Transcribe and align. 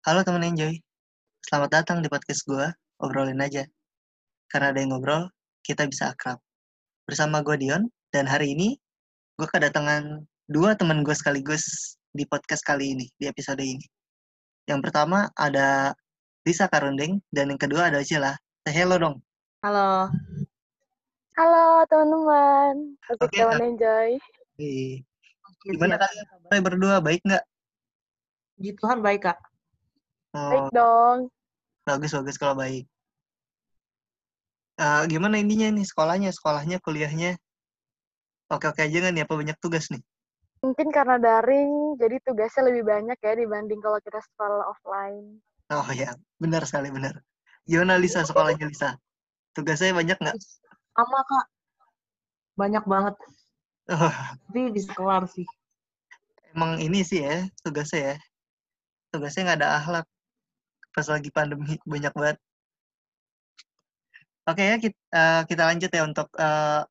Halo 0.00 0.24
teman 0.24 0.40
Enjoy, 0.40 0.80
selamat 1.44 1.76
datang 1.76 2.00
di 2.00 2.08
podcast 2.08 2.48
gue, 2.48 2.64
obrolin 3.04 3.36
aja. 3.36 3.68
Karena 4.48 4.72
ada 4.72 4.80
yang 4.80 4.96
ngobrol, 4.96 5.28
kita 5.60 5.84
bisa 5.84 6.16
akrab. 6.16 6.40
Bersama 7.04 7.44
gue 7.44 7.52
Dion, 7.60 7.84
dan 8.08 8.24
hari 8.24 8.56
ini 8.56 8.80
gue 9.36 9.44
kedatangan 9.44 10.24
dua 10.48 10.72
teman 10.72 11.04
gue 11.04 11.12
sekaligus 11.12 12.00
di 12.16 12.24
podcast 12.24 12.64
kali 12.64 12.96
ini, 12.96 13.12
di 13.20 13.28
episode 13.28 13.60
ini. 13.60 13.84
Yang 14.64 14.88
pertama 14.88 15.28
ada 15.36 15.92
Lisa 16.48 16.64
Karundeng, 16.72 17.20
dan 17.28 17.52
yang 17.52 17.60
kedua 17.60 17.92
ada 17.92 18.00
Cila. 18.00 18.32
Say 18.64 18.72
hello 18.72 18.96
dong. 18.96 19.20
Halo. 19.60 20.08
Halo 21.36 21.84
teman-teman, 21.92 22.96
oke 23.04 23.28
Oke, 23.28 23.36
teman 23.36 23.76
enjoy. 23.76 24.16
Hey. 24.56 25.04
Gimana 25.68 26.00
kalian 26.00 26.64
berdua, 26.64 27.04
baik 27.04 27.20
nggak? 27.20 27.44
Puji 28.56 28.72
Tuhan 28.80 29.04
baik, 29.04 29.28
Kak. 29.28 29.49
Baik 30.30 30.62
Oh, 30.62 30.70
dong. 30.70 31.18
bagus-bagus 31.82 32.38
kalau 32.38 32.54
baik. 32.54 32.86
Eh, 34.80 35.02
gimana 35.10 35.36
intinya 35.42 35.68
nih 35.74 35.84
sekolahnya, 35.84 36.30
sekolahnya, 36.32 36.78
kuliahnya? 36.80 37.36
Oke-oke 38.50 38.80
aja 38.86 38.96
nggak 39.02 39.12
nih, 39.14 39.22
apa 39.26 39.34
banyak 39.36 39.58
tugas 39.58 39.90
nih? 39.90 40.02
Mungkin 40.62 40.88
karena 40.92 41.16
daring, 41.18 41.96
jadi 41.98 42.20
tugasnya 42.22 42.68
lebih 42.70 42.84
banyak 42.86 43.18
ya 43.18 43.32
dibanding 43.34 43.80
kalau 43.82 43.98
kita 44.00 44.20
sekolah 44.22 44.70
offline. 44.70 45.40
Oh 45.70 45.86
ya, 45.94 46.14
benar 46.38 46.62
sekali, 46.66 46.90
benar. 46.94 47.18
Gimana 47.66 47.98
Lisa, 47.98 48.22
sekolahnya 48.22 48.66
Lisa? 48.70 48.94
Tugasnya 49.54 49.94
banyak 49.94 50.18
nggak? 50.18 50.36
Sama, 50.94 51.20
Kak. 51.26 51.46
Banyak 52.58 52.84
banget. 52.86 53.14
Oh, 53.90 54.14
Tapi 54.46 54.70
bisa 54.70 54.94
kelar 54.94 55.26
sih. 55.26 55.46
emang 56.54 56.78
ini 56.82 57.02
sih 57.06 57.22
ya, 57.22 57.46
tugasnya 57.62 58.14
ya. 58.14 58.16
Tugasnya 59.14 59.42
nggak 59.50 59.58
ada 59.62 59.70
akhlak. 59.82 60.06
Pas 60.94 61.06
lagi 61.06 61.30
pandemi, 61.30 61.78
banyak 61.92 62.12
banget. 62.14 62.38
Oke 64.48 64.62
ya, 64.66 64.76
kita, 64.82 65.24
kita 65.46 65.62
lanjut 65.68 65.90
ya 65.92 66.02
untuk 66.02 66.28
eh, 66.34 66.82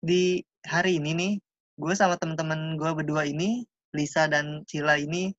di 0.00 0.40
hari 0.64 0.96
ini 1.00 1.10
nih, 1.12 1.32
gue 1.76 1.94
sama 1.96 2.16
teman-teman 2.16 2.80
gue 2.80 2.90
berdua 2.96 3.28
ini, 3.28 3.64
Lisa 3.92 4.26
dan 4.26 4.64
Cila 4.64 4.96
ini 4.96 5.32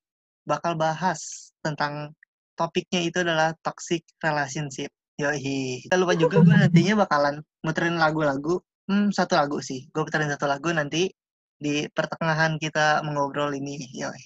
bakal 0.45 0.78
bahas 0.78 1.52
tentang 1.66 2.14
topiknya 2.56 3.02
itu 3.03 3.25
adalah 3.25 3.52
toxic 3.66 4.06
relationship. 4.22 4.94
Yoi. 5.16 5.88
Kita 5.88 5.95
lupa 5.95 6.14
juga 6.16 6.44
gue 6.44 6.56
nantinya 6.56 7.08
bakalan 7.08 7.36
muterin 7.64 7.97
lagu-lagu. 8.00 8.59
Hmm, 8.86 9.09
satu 9.09 9.34
lagu 9.40 9.58
sih. 9.64 9.88
Gue 9.90 10.06
puterin 10.06 10.30
satu 10.30 10.45
lagu 10.45 10.69
nanti 10.69 11.09
di 11.56 11.88
pertengahan 11.90 12.59
kita 12.59 13.02
mengobrol 13.02 13.52
ini. 13.56 13.80
Yoi. 13.95 14.23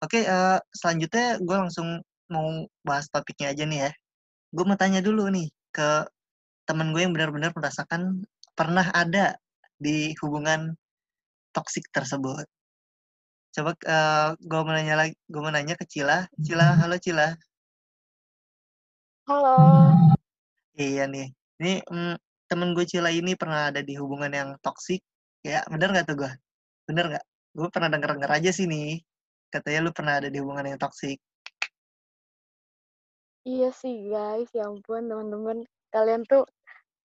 Oke, 0.00 0.24
eh, 0.24 0.58
selanjutnya 0.72 1.40
gue 1.40 1.56
langsung 1.56 2.00
mau 2.30 2.64
bahas 2.86 3.10
topiknya 3.10 3.52
aja 3.52 3.64
nih 3.66 3.78
ya. 3.86 3.90
Gue 4.54 4.64
mau 4.64 4.78
tanya 4.78 5.02
dulu 5.02 5.26
nih 5.28 5.50
ke 5.74 6.06
temen 6.64 6.94
gue 6.94 7.02
yang 7.02 7.14
benar-benar 7.14 7.50
merasakan 7.50 8.22
pernah 8.54 8.86
ada 8.94 9.34
di 9.74 10.14
hubungan 10.22 10.78
toksik 11.50 11.90
tersebut. 11.90 12.46
Coba 13.50 13.74
eh, 13.74 14.28
gue 14.38 14.60
mau 14.62 14.72
nanya 14.74 14.94
lagi, 14.94 15.14
gue 15.26 15.40
mau 15.42 15.50
nanya 15.50 15.74
ke 15.74 15.84
Cila. 15.90 16.30
Cila, 16.38 16.78
halo 16.78 16.96
Cila. 17.02 17.34
Halo. 19.26 19.56
Iya 20.78 21.10
nih. 21.10 21.34
Ini 21.60 21.72
mm, 21.82 22.14
temen 22.46 22.74
gue 22.78 22.86
Cila 22.86 23.10
ini 23.10 23.34
pernah 23.34 23.74
ada 23.74 23.82
di 23.82 23.98
hubungan 23.98 24.30
yang 24.30 24.48
toksik. 24.62 25.02
Ya, 25.42 25.66
bener 25.66 25.90
nggak 25.90 26.06
tuh 26.06 26.16
gue? 26.22 26.32
Bener 26.86 27.04
nggak? 27.10 27.24
Gue 27.58 27.68
pernah 27.74 27.88
denger-denger 27.90 28.30
aja 28.30 28.50
sih 28.54 28.66
nih. 28.70 29.02
Katanya 29.50 29.80
lu 29.86 29.90
pernah 29.90 30.22
ada 30.22 30.28
di 30.30 30.38
hubungan 30.38 30.70
yang 30.70 30.78
toksik. 30.78 31.18
Iya 33.48 33.72
sih 33.72 34.12
guys, 34.12 34.52
ya 34.52 34.68
ampun 34.68 35.08
teman-teman. 35.08 35.64
Kalian 35.88 36.28
tuh 36.28 36.44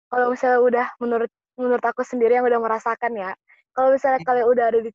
kalau 0.09 0.33
misalnya 0.33 0.61
udah 0.65 0.87
menurut 1.01 1.31
menurut 1.61 1.85
aku 1.85 2.01
sendiri 2.05 2.41
yang 2.41 2.49
udah 2.49 2.61
merasakan 2.61 3.13
ya. 3.17 3.37
Kalau 3.77 3.93
misalnya 3.93 4.21
kalian 4.25 4.47
udah 4.49 4.65
ada 4.73 4.81
di 4.81 4.91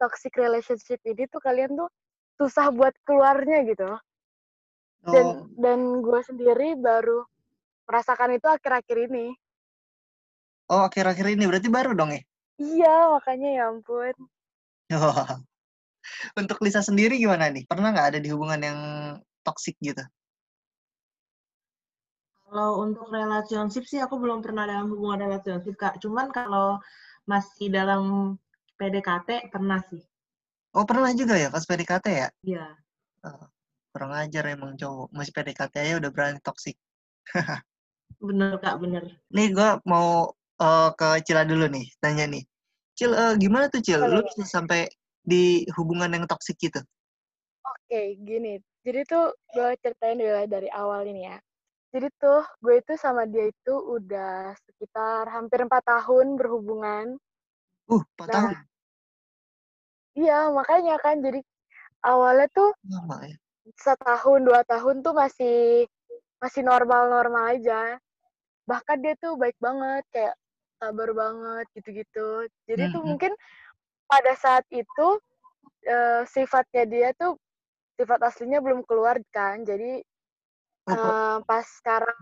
toxic 0.00 0.32
relationship 0.36 1.00
ini 1.04 1.28
tuh 1.28 1.40
kalian 1.44 1.76
tuh 1.76 1.88
susah 2.40 2.72
buat 2.72 2.96
keluarnya 3.04 3.64
gitu. 3.68 3.90
Dan 5.08 5.26
Oh, 5.26 5.48
dan 5.56 5.78
gue 6.04 6.20
sendiri 6.24 6.76
baru 6.76 7.24
merasakan 7.88 8.36
itu 8.36 8.46
akhir-akhir 8.48 9.08
ini. 9.08 9.32
oh 10.68 10.84
akhir-akhir 10.84 11.32
ini 11.32 11.44
berarti 11.48 11.68
baru 11.72 11.96
dong 11.96 12.12
ya? 12.12 12.20
Iya, 12.60 13.16
makanya 13.16 13.48
ya 13.56 13.62
ampun. 13.72 14.14
Untuk 16.40 16.58
Lisa 16.60 16.84
sendiri 16.84 17.16
gimana 17.16 17.48
nih? 17.48 17.64
Pernah 17.64 17.88
nggak 17.92 18.08
ada 18.12 18.18
di 18.20 18.28
hubungan 18.28 18.60
yang 18.60 18.78
toksik 19.44 19.80
gitu? 19.80 20.04
Kalau 22.48 22.80
untuk 22.80 23.12
relationship 23.12 23.84
sih 23.84 24.00
aku 24.00 24.16
belum 24.16 24.40
pernah 24.40 24.64
dalam 24.64 24.88
hubungan 24.88 25.28
relationship, 25.28 25.76
Kak. 25.76 26.00
Cuman 26.00 26.32
kalau 26.32 26.80
masih 27.28 27.68
dalam 27.68 28.34
PDKT 28.80 29.52
pernah 29.52 29.84
sih. 29.92 30.00
Oh 30.72 30.88
pernah 30.88 31.12
juga 31.12 31.36
ya 31.36 31.52
pas 31.52 31.60
PDKT 31.68 32.06
ya? 32.08 32.28
Iya. 32.40 32.66
Oh, 33.28 33.44
kurang 33.92 34.16
ajar 34.16 34.48
emang 34.48 34.80
cowok. 34.80 35.12
Masih 35.12 35.32
PDKT 35.36 35.74
aja 35.76 35.94
udah 36.00 36.10
berani 36.10 36.40
toksik. 36.40 36.80
Bener, 38.18 38.56
Kak, 38.58 38.82
bener. 38.82 39.14
Nih 39.30 39.54
gue 39.54 39.68
mau 39.86 40.32
eh, 40.58 40.90
ke 40.98 41.22
Cila 41.22 41.46
dulu 41.46 41.70
nih, 41.70 41.86
tanya 42.02 42.26
nih. 42.26 42.42
Cil, 42.98 43.14
eh, 43.14 43.34
gimana 43.38 43.70
tuh 43.70 43.78
Cil? 43.78 44.02
Lu 44.02 44.26
bisa 44.26 44.42
sampai 44.42 44.90
di 45.22 45.62
hubungan 45.78 46.10
yang 46.10 46.26
toksik 46.26 46.58
gitu? 46.58 46.82
Oke, 47.62 48.18
gini. 48.18 48.58
Jadi 48.82 49.00
tuh 49.06 49.36
gue 49.54 49.70
ceritain 49.78 50.18
dulu 50.18 50.50
dari 50.50 50.66
awal 50.74 51.06
ini 51.06 51.30
ya. 51.30 51.38
Jadi 51.88 52.08
tuh 52.20 52.44
gue 52.60 52.74
itu 52.84 52.92
sama 53.00 53.24
dia 53.24 53.48
itu 53.48 53.74
udah 53.96 54.52
sekitar 54.68 55.24
hampir 55.32 55.64
empat 55.64 55.82
tahun 55.88 56.36
berhubungan. 56.36 57.16
Uh, 57.88 58.04
4 58.16 58.28
tahun. 58.28 58.52
Nah, 58.52 58.60
iya 60.18 60.38
makanya 60.52 61.00
kan 61.00 61.16
jadi 61.24 61.40
awalnya 62.04 62.48
tuh 62.52 62.70
Lama 62.92 63.16
ya. 63.24 63.36
setahun 63.80 64.40
dua 64.44 64.60
tahun 64.68 65.00
tuh 65.00 65.14
masih 65.16 65.88
masih 66.42 66.62
normal-normal 66.64 67.56
aja. 67.56 67.96
Bahkan 68.68 68.96
dia 69.00 69.14
tuh 69.16 69.34
baik 69.40 69.56
banget, 69.58 70.04
kayak 70.12 70.34
sabar 70.78 71.10
banget 71.16 71.66
gitu-gitu. 71.72 72.28
Jadi 72.68 72.82
Hmm, 72.84 72.92
tuh 72.92 73.00
hmm. 73.00 73.08
mungkin 73.16 73.32
pada 74.08 74.32
saat 74.36 74.64
itu 74.72 75.08
eh, 75.88 76.22
sifatnya 76.28 76.84
dia 76.84 77.08
tuh 77.16 77.40
sifat 77.96 78.20
aslinya 78.28 78.60
belum 78.60 78.84
keluar 78.84 79.16
kan. 79.32 79.64
Jadi 79.64 80.04
Eh, 80.88 81.36
pas 81.44 81.66
sekarang 81.80 82.18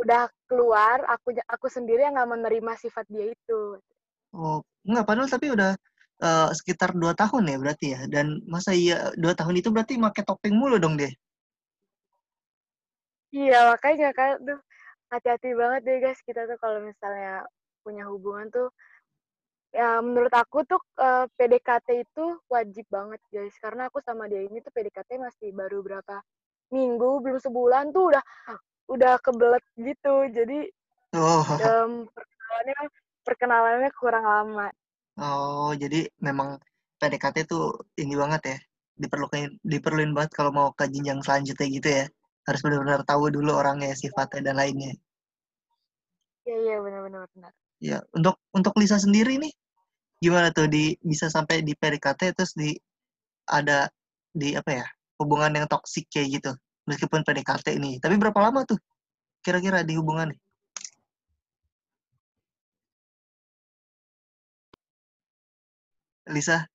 udah 0.00 0.28
keluar, 0.50 1.04
aku 1.08 1.32
aku 1.48 1.66
sendiri 1.72 2.04
yang 2.04 2.18
nggak 2.18 2.30
menerima 2.30 2.72
sifat 2.76 3.06
dia 3.08 3.32
itu. 3.32 3.60
oh, 4.32 4.64
enggak, 4.84 5.04
padahal 5.04 5.28
tapi 5.28 5.46
udah 5.52 5.72
eh, 6.20 6.48
sekitar 6.56 6.92
2 6.92 7.12
tahun 7.16 7.48
ya 7.48 7.56
berarti 7.60 7.86
ya. 7.96 8.00
Dan 8.10 8.44
masa 8.44 8.76
iya 8.76 9.12
2 9.16 9.32
tahun 9.32 9.60
itu 9.60 9.68
berarti 9.72 9.96
pakai 9.96 10.22
topeng 10.28 10.56
mulu 10.56 10.76
dong 10.76 11.00
deh. 11.00 11.12
Iya 13.32 13.72
makanya 13.72 14.12
kan, 14.12 14.36
tuh 14.44 14.60
hati-hati 15.12 15.52
banget 15.52 15.80
deh 15.84 15.98
guys 16.00 16.20
kita 16.24 16.48
tuh 16.48 16.56
kalau 16.56 16.80
misalnya 16.80 17.44
punya 17.84 18.08
hubungan 18.08 18.48
tuh 18.48 18.68
ya 19.72 20.00
menurut 20.00 20.32
aku 20.32 20.64
tuh 20.64 20.80
eh, 21.00 21.28
PDKT 21.36 21.88
itu 22.08 22.24
wajib 22.48 22.84
banget 22.88 23.20
guys 23.28 23.52
karena 23.60 23.92
aku 23.92 24.00
sama 24.00 24.24
dia 24.28 24.44
ini 24.44 24.60
tuh 24.64 24.72
PDKT 24.72 25.20
masih 25.20 25.52
baru 25.52 25.84
berapa 25.84 26.20
minggu 26.72 27.20
belum 27.20 27.38
sebulan 27.38 27.92
tuh 27.92 28.10
udah 28.10 28.24
udah 28.90 29.12
kebelet 29.20 29.64
gitu 29.78 30.14
jadi 30.32 30.68
Oh, 31.12 31.44
em, 31.44 32.08
perkenalannya 32.08 32.76
perkenalannya 33.20 33.90
kurang 34.00 34.24
lama 34.24 34.72
oh, 35.20 35.76
jadi 35.76 36.08
memang 36.24 36.56
PDKT 37.02 37.50
tuh 37.50 37.82
ini 37.98 38.14
banget 38.14 38.42
ya. 38.46 38.58
Diperlukan 38.94 39.58
diperluin 39.66 40.14
banget 40.14 40.30
kalau 40.38 40.54
mau 40.54 40.68
ke 40.70 40.86
jenjang 40.86 41.18
selanjutnya 41.18 41.66
gitu 41.66 41.88
ya. 41.90 42.04
Harus 42.46 42.60
benar-benar 42.62 43.02
tahu 43.02 43.26
dulu 43.34 43.50
orangnya, 43.58 43.90
sifatnya 43.98 44.54
dan 44.54 44.62
lainnya. 44.62 44.94
iya 46.46 46.56
iya 46.58 46.76
benar-benar 46.82 47.26
benar 47.34 47.52
Ya, 47.82 47.98
untuk 48.14 48.38
untuk 48.54 48.78
Lisa 48.78 48.94
sendiri 48.94 49.42
nih 49.42 49.50
gimana 50.22 50.54
tuh 50.54 50.70
di 50.70 50.94
bisa 51.02 51.26
sampai 51.26 51.66
di 51.66 51.74
PDKT 51.74 52.30
terus 52.30 52.54
di 52.54 52.78
ada 53.50 53.90
di 54.30 54.54
apa 54.54 54.70
ya 54.70 54.86
hubungan 55.22 55.52
yang 55.58 55.66
toksik 55.70 56.06
kayak 56.12 56.28
gitu 56.42 56.50
meskipun 56.90 57.22
PDKT 57.22 57.66
nih 57.78 57.94
tapi 58.02 58.14
berapa 58.18 58.38
lama 58.42 58.66
tuh 58.66 58.78
kira-kira 59.42 59.82
di 59.86 59.94
hubungan 59.98 60.34
Lisa 66.30 66.66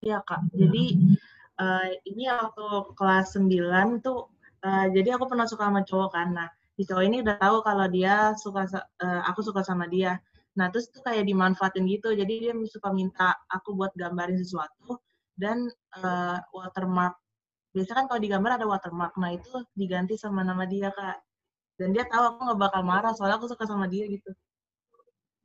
Iya, 0.00 0.18
Kak. 0.24 0.40
Jadi 0.56 0.84
eh, 1.60 1.88
ini 2.08 2.24
waktu 2.32 2.64
kelas 2.96 3.36
9 3.36 4.00
tuh 4.00 4.32
eh, 4.64 4.86
jadi 4.96 5.08
aku 5.16 5.24
pernah 5.28 5.44
suka 5.44 5.68
sama 5.68 5.84
cowok 5.84 6.10
kan. 6.16 6.28
Nah, 6.32 6.48
si 6.76 6.82
cowok 6.88 7.04
ini 7.04 7.16
udah 7.24 7.36
tahu 7.36 7.56
kalau 7.60 7.86
dia 7.96 8.32
suka 8.40 8.64
eh, 9.04 9.20
aku 9.28 9.40
suka 9.44 9.60
sama 9.60 9.84
dia. 9.92 10.16
Nah, 10.56 10.72
terus 10.72 10.88
tuh 10.88 11.04
kayak 11.04 11.28
dimanfaatin 11.28 11.84
gitu. 11.84 12.16
Jadi 12.16 12.34
dia 12.48 12.52
suka 12.64 12.88
minta 12.96 13.36
aku 13.52 13.76
buat 13.76 13.92
gambarin 13.92 14.40
sesuatu 14.40 14.96
dan 15.40 15.64
uh, 15.96 16.36
watermark. 16.52 17.16
Biasa 17.72 17.96
kan 17.96 18.04
kalau 18.04 18.20
di 18.20 18.28
gambar 18.28 18.60
ada 18.60 18.66
watermark. 18.68 19.16
Nah 19.16 19.32
itu 19.32 19.48
diganti 19.72 20.20
sama 20.20 20.44
nama 20.44 20.68
dia 20.68 20.92
kak. 20.92 21.16
Dan 21.80 21.96
dia 21.96 22.04
tahu 22.04 22.36
aku 22.36 22.38
nggak 22.44 22.60
bakal 22.60 22.82
marah 22.84 23.16
soalnya 23.16 23.40
aku 23.40 23.48
suka 23.48 23.64
sama 23.64 23.88
dia 23.88 24.04
gitu. 24.04 24.30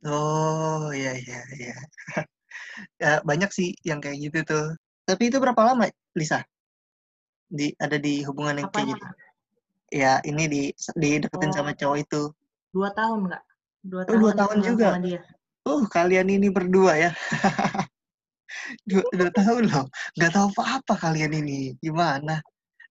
Oh 0.04 0.92
iya 0.92 1.16
iya 1.16 1.40
iya. 1.56 1.76
Ya, 3.00 3.20
banyak 3.24 3.52
sih 3.56 3.72
yang 3.88 4.04
kayak 4.04 4.20
gitu 4.20 4.40
tuh. 4.44 4.66
Tapi 5.08 5.32
itu 5.32 5.40
berapa 5.40 5.60
lama 5.64 5.88
Lisa? 6.12 6.44
Di 7.48 7.72
ada 7.80 7.96
di 7.96 8.20
hubungan 8.28 8.60
yang 8.60 8.72
kayak 8.72 8.96
gitu? 8.96 9.06
Ya 9.96 10.20
ini 10.28 10.44
di 10.48 10.62
di 11.00 11.10
deketin 11.24 11.52
oh. 11.52 11.56
sama 11.56 11.72
cowok 11.72 11.98
itu. 12.04 12.22
Dua 12.76 12.92
tahun 12.92 13.32
nggak 13.32 13.44
dua 13.86 14.02
tahun, 14.06 14.18
oh, 14.18 14.22
dua 14.22 14.34
tahun 14.34 14.58
juga? 14.66 14.88
sama 14.98 15.02
dia. 15.06 15.20
oh 15.70 15.82
kalian 15.90 16.28
ini 16.30 16.48
berdua 16.50 16.94
ya 16.98 17.12
dua, 18.86 19.04
dua 19.14 19.30
tahun 19.32 19.64
loh. 19.70 19.86
Nggak 20.18 20.32
tahu 20.34 20.48
apa-apa 20.56 20.94
kalian 21.10 21.34
ini. 21.42 21.76
Gimana? 21.80 22.42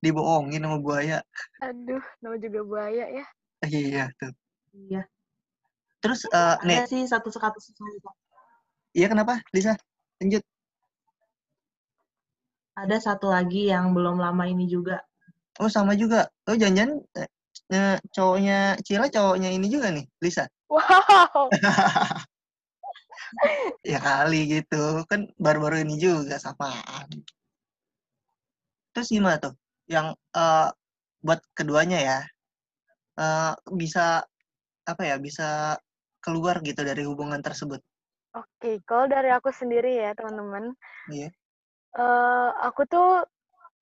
Dibohongin 0.05 0.61
sama 0.61 0.79
buaya. 0.79 1.19
Aduh 1.65 2.05
nama 2.21 2.37
juga 2.37 2.61
buaya 2.61 3.05
ya. 3.09 3.25
Iya 3.65 4.13
tuh 4.21 4.37
iya. 4.75 5.03
Terus 6.03 6.29
uh, 6.29 6.61
nih 6.67 6.85
sih 6.85 7.09
satu 7.09 7.33
satu 7.33 7.57
iya 8.93 9.07
kenapa 9.09 9.41
Lisa? 9.55 9.73
Lanjut. 10.21 10.45
Ada 12.75 12.99
satu 13.01 13.31
lagi 13.31 13.71
yang 13.71 13.95
belum 13.95 14.19
lama 14.19 14.45
ini 14.45 14.67
juga. 14.69 15.01
Oh 15.63 15.71
sama 15.71 15.95
juga. 15.95 16.29
Oh 16.51 16.59
jangan-jangan 16.59 17.01
eh, 17.73 17.97
cowoknya 18.13 18.77
Cila 18.83 19.09
cowoknya 19.09 19.49
ini 19.55 19.67
juga 19.71 19.95
nih 19.95 20.05
Lisa. 20.21 20.45
Wow 20.69 21.49
ya 23.93 23.99
kali 23.99 24.61
gitu. 24.61 25.03
Kan 25.11 25.31
baru-baru 25.37 25.83
ini 25.83 25.99
juga 25.99 26.39
samaan 26.39 27.09
terus 28.95 29.11
gimana 29.11 29.37
tuh? 29.43 29.55
Yang 29.91 30.15
uh, 30.33 30.71
buat 31.21 31.43
keduanya 31.53 31.99
ya 32.01 32.19
uh, 33.19 33.53
bisa 33.75 34.23
apa 34.87 35.03
ya 35.03 35.19
bisa 35.19 35.77
keluar 36.23 36.63
gitu 36.63 36.81
dari 36.87 37.03
hubungan 37.05 37.43
tersebut? 37.43 37.83
Oke 38.39 38.49
okay, 38.57 38.75
kalau 38.87 39.11
dari 39.11 39.29
aku 39.35 39.51
sendiri 39.51 39.99
ya 39.99 40.15
teman-teman. 40.15 40.73
Iya. 41.11 41.29
Uh, 41.95 42.51
aku 42.65 42.87
tuh 42.87 43.27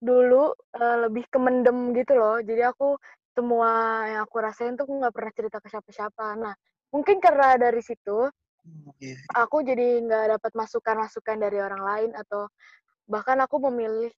dulu 0.03 0.51
uh, 0.77 0.97
lebih 1.07 1.29
kemendem 1.31 1.95
gitu 1.95 2.17
loh. 2.17 2.41
Jadi 2.43 2.65
aku 2.65 2.97
semua 3.33 4.05
yang 4.09 4.21
aku 4.27 4.37
rasain 4.43 4.75
tuh 4.75 4.89
nggak 4.89 5.15
pernah 5.15 5.33
cerita 5.33 5.57
ke 5.63 5.69
siapa-siapa. 5.71 6.27
Nah 6.41 6.55
mungkin 6.93 7.21
karena 7.23 7.57
dari 7.57 7.81
situ 7.81 8.29
Okay. 8.63 9.19
Aku 9.35 9.67
jadi 9.67 9.99
nggak 10.07 10.39
dapat 10.39 10.53
masukan-masukan 10.55 11.37
dari 11.39 11.59
orang 11.59 11.83
lain 11.83 12.11
atau 12.15 12.47
bahkan 13.11 13.35
aku 13.43 13.59
memilih 13.71 14.11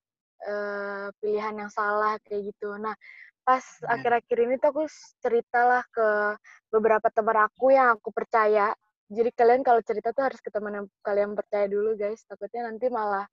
uh, 0.44 1.08
pilihan 1.18 1.56
yang 1.56 1.70
salah 1.72 2.20
kayak 2.28 2.52
gitu. 2.52 2.76
Nah, 2.76 2.92
pas 3.40 3.64
iya. 3.64 3.96
akhir-akhir 3.96 4.38
ini 4.44 4.54
tuh 4.60 4.68
aku 4.76 4.84
ceritalah 5.24 5.84
ke 5.88 6.36
beberapa 6.68 7.08
teman 7.08 7.48
aku 7.48 7.72
yang 7.72 7.96
aku 7.96 8.12
percaya. 8.12 8.76
Jadi 9.08 9.30
kalian 9.32 9.64
kalau 9.64 9.80
cerita 9.80 10.12
tuh 10.12 10.28
harus 10.28 10.40
ke 10.40 10.52
teman 10.52 10.84
yang 10.84 10.86
kalian 11.00 11.32
percaya 11.32 11.64
dulu 11.64 11.96
guys. 11.96 12.20
Takutnya 12.28 12.68
nanti 12.68 12.92
malah 12.92 13.24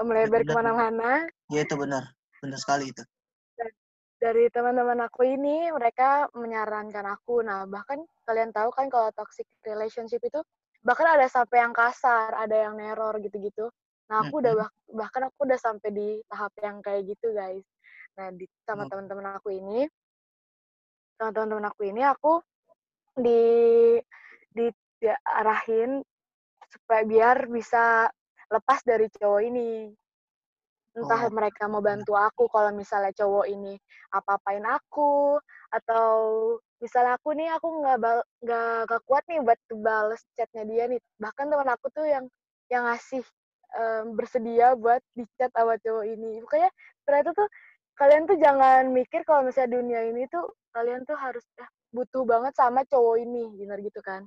melebar 0.00 0.44
ke 0.44 0.52
mana-mana. 0.52 1.28
Iya 1.52 1.68
itu 1.68 1.76
benar, 1.76 2.04
benar 2.40 2.58
sekali 2.60 2.88
itu 2.92 3.04
dari 4.24 4.48
teman-teman 4.48 5.04
aku 5.04 5.20
ini 5.28 5.68
mereka 5.68 6.32
menyarankan 6.32 7.04
aku. 7.12 7.44
Nah 7.44 7.68
bahkan 7.68 8.00
kalian 8.24 8.56
tahu 8.56 8.72
kan 8.72 8.88
kalau 8.88 9.12
toxic 9.12 9.44
relationship 9.68 10.24
itu 10.24 10.40
bahkan 10.80 11.04
ada 11.12 11.28
sampai 11.28 11.60
yang 11.60 11.76
kasar 11.76 12.32
ada 12.32 12.56
yang 12.56 12.80
neror 12.80 13.20
gitu-gitu. 13.20 13.68
Nah 14.08 14.24
aku 14.24 14.40
udah 14.40 14.52
bah 14.56 14.70
bahkan 14.96 15.28
aku 15.28 15.44
udah 15.44 15.60
sampai 15.60 15.92
di 15.92 16.08
tahap 16.32 16.56
yang 16.64 16.80
kayak 16.80 17.04
gitu 17.04 17.36
guys. 17.36 17.68
Nah 18.16 18.32
di 18.32 18.48
sama 18.64 18.88
teman-teman 18.88 19.36
aku 19.36 19.52
ini 19.52 19.84
sama 21.20 21.30
teman-teman 21.36 21.68
aku 21.68 21.80
ini 21.84 22.02
aku 22.08 22.32
di 23.20 23.42
di 24.56 24.66
arahin 25.36 26.00
supaya 26.72 27.04
biar 27.04 27.44
bisa 27.52 28.08
lepas 28.48 28.80
dari 28.88 29.12
cowok 29.12 29.40
ini 29.52 29.92
entah 30.94 31.22
oh. 31.26 31.32
mereka 31.34 31.66
mau 31.66 31.82
bantu 31.82 32.14
aku 32.14 32.46
kalau 32.46 32.70
misalnya 32.70 33.10
cowok 33.14 33.50
ini 33.50 33.74
apa-apain 34.14 34.62
aku 34.62 35.42
atau 35.74 36.14
misalnya 36.78 37.18
aku 37.18 37.34
nih 37.34 37.50
aku 37.50 37.66
nggak 37.82 37.98
nggak 38.86 39.02
kuat 39.06 39.24
nih 39.26 39.42
buat 39.42 39.60
balas 39.82 40.22
chatnya 40.38 40.62
dia 40.66 40.84
nih. 40.86 41.00
Bahkan 41.18 41.50
teman 41.50 41.68
aku 41.70 41.90
tuh 41.90 42.06
yang 42.06 42.24
yang 42.70 42.86
ngasih 42.86 43.26
um, 43.74 44.14
bersedia 44.14 44.78
buat 44.78 45.02
dicat 45.18 45.50
sama 45.50 45.74
cowok 45.82 46.04
ini. 46.06 46.38
Pokoknya 46.46 46.70
ternyata 47.02 47.30
tuh 47.34 47.48
kalian 47.98 48.22
tuh 48.26 48.38
jangan 48.38 48.90
mikir 48.90 49.22
kalau 49.26 49.46
misalnya 49.46 49.78
dunia 49.78 50.00
ini 50.10 50.26
tuh 50.30 50.50
kalian 50.74 51.06
tuh 51.06 51.14
harus 51.14 51.42
ya, 51.54 51.66
butuh 51.94 52.26
banget 52.26 52.52
sama 52.58 52.82
cowok 52.90 53.22
ini 53.22 53.54
benar 53.54 53.78
gitu 53.78 54.02
kan 54.02 54.26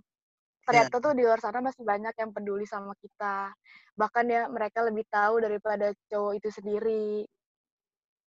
ternyata 0.68 1.00
yeah. 1.00 1.04
tuh 1.08 1.14
di 1.16 1.24
luar 1.24 1.40
sana 1.40 1.64
masih 1.64 1.88
banyak 1.88 2.12
yang 2.20 2.32
peduli 2.36 2.68
sama 2.68 2.92
kita. 3.00 3.56
Bahkan 3.96 4.26
ya 4.28 4.52
mereka 4.52 4.84
lebih 4.84 5.08
tahu 5.08 5.40
daripada 5.40 5.96
cowok 6.12 6.44
itu 6.44 6.50
sendiri. 6.52 7.24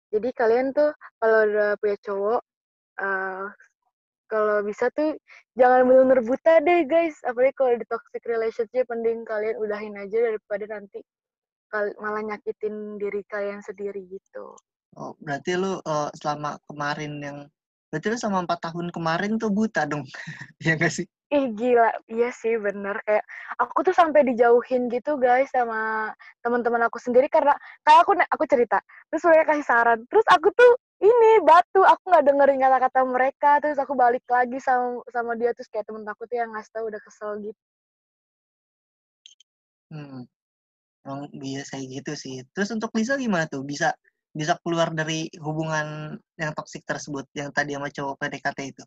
Jadi 0.09 0.29
kalian 0.33 0.73
tuh 0.73 0.91
kalau 1.21 1.45
udah 1.45 1.77
punya 1.77 1.97
cowok 2.01 2.41
uh, 3.05 3.47
kalau 4.33 4.57
bisa 4.65 4.89
tuh 4.97 5.21
jangan 5.53 5.85
benar-benar 5.85 6.25
buta 6.25 6.65
deh 6.65 6.81
guys. 6.89 7.21
Apalagi 7.29 7.53
kalau 7.61 7.77
di 7.77 7.85
toxic 7.85 8.25
relationship 8.25 8.89
mending 8.89 9.21
kalian 9.29 9.61
udahin 9.61 9.95
aja 10.01 10.19
daripada 10.33 10.65
nanti 10.65 11.05
malah 12.01 12.25
nyakitin 12.25 12.97
diri 12.97 13.21
kalian 13.29 13.61
sendiri 13.61 14.01
gitu. 14.09 14.57
Oh 14.97 15.13
berarti 15.21 15.61
lu 15.61 15.77
uh, 15.85 16.09
selama 16.17 16.57
kemarin 16.67 17.13
yang 17.21 17.39
berarti 17.93 18.07
lu 18.11 18.17
selama 18.17 18.49
empat 18.49 18.59
tahun 18.73 18.89
kemarin 18.91 19.37
tuh 19.37 19.53
buta 19.53 19.85
dong. 19.85 20.09
Ya 20.65 20.75
gak 20.81 20.91
sih 20.91 21.07
Ih 21.31 21.47
gila, 21.55 21.95
iya 22.11 22.35
sih 22.35 22.59
bener. 22.59 22.99
Kayak 23.07 23.23
aku 23.63 23.87
tuh 23.87 23.95
sampai 23.95 24.27
dijauhin 24.27 24.91
gitu 24.91 25.15
guys 25.15 25.47
sama 25.55 26.11
teman-teman 26.43 26.83
aku 26.91 26.99
sendiri 26.99 27.31
karena 27.31 27.55
kayak 27.87 28.03
aku 28.03 28.13
aku 28.35 28.45
cerita 28.51 28.83
terus 29.07 29.23
mereka 29.23 29.55
kasih 29.55 29.67
saran. 29.71 29.99
Terus 30.11 30.27
aku 30.27 30.51
tuh 30.51 30.71
ini 30.99 31.31
batu. 31.47 31.87
Aku 31.87 32.03
nggak 32.11 32.25
dengerin 32.27 32.59
kata-kata 32.59 33.01
mereka. 33.07 33.51
Terus 33.63 33.79
aku 33.79 33.95
balik 33.95 34.27
lagi 34.27 34.59
sama 34.59 35.07
sama 35.15 35.39
dia. 35.39 35.55
Terus 35.55 35.71
kayak 35.71 35.87
temen 35.87 36.03
aku 36.03 36.27
tuh 36.27 36.37
yang 36.43 36.51
ngasih 36.51 36.73
tau 36.75 36.85
udah 36.91 37.01
kesel 37.07 37.31
gitu. 37.47 37.61
Hmm, 39.91 40.27
emang 41.07 41.31
biasa 41.31 41.79
gitu 41.87 42.13
sih. 42.19 42.43
Terus 42.55 42.75
untuk 42.75 42.91
Lisa 42.99 43.15
gimana 43.15 43.47
tuh? 43.47 43.63
Bisa 43.63 43.95
bisa 44.35 44.59
keluar 44.63 44.91
dari 44.95 45.31
hubungan 45.39 46.19
yang 46.39 46.53
toksik 46.59 46.83
tersebut 46.87 47.27
yang 47.39 47.55
tadi 47.55 47.79
sama 47.79 47.87
cowok 47.91 48.15
PDKT 48.19 48.59
itu? 48.75 48.85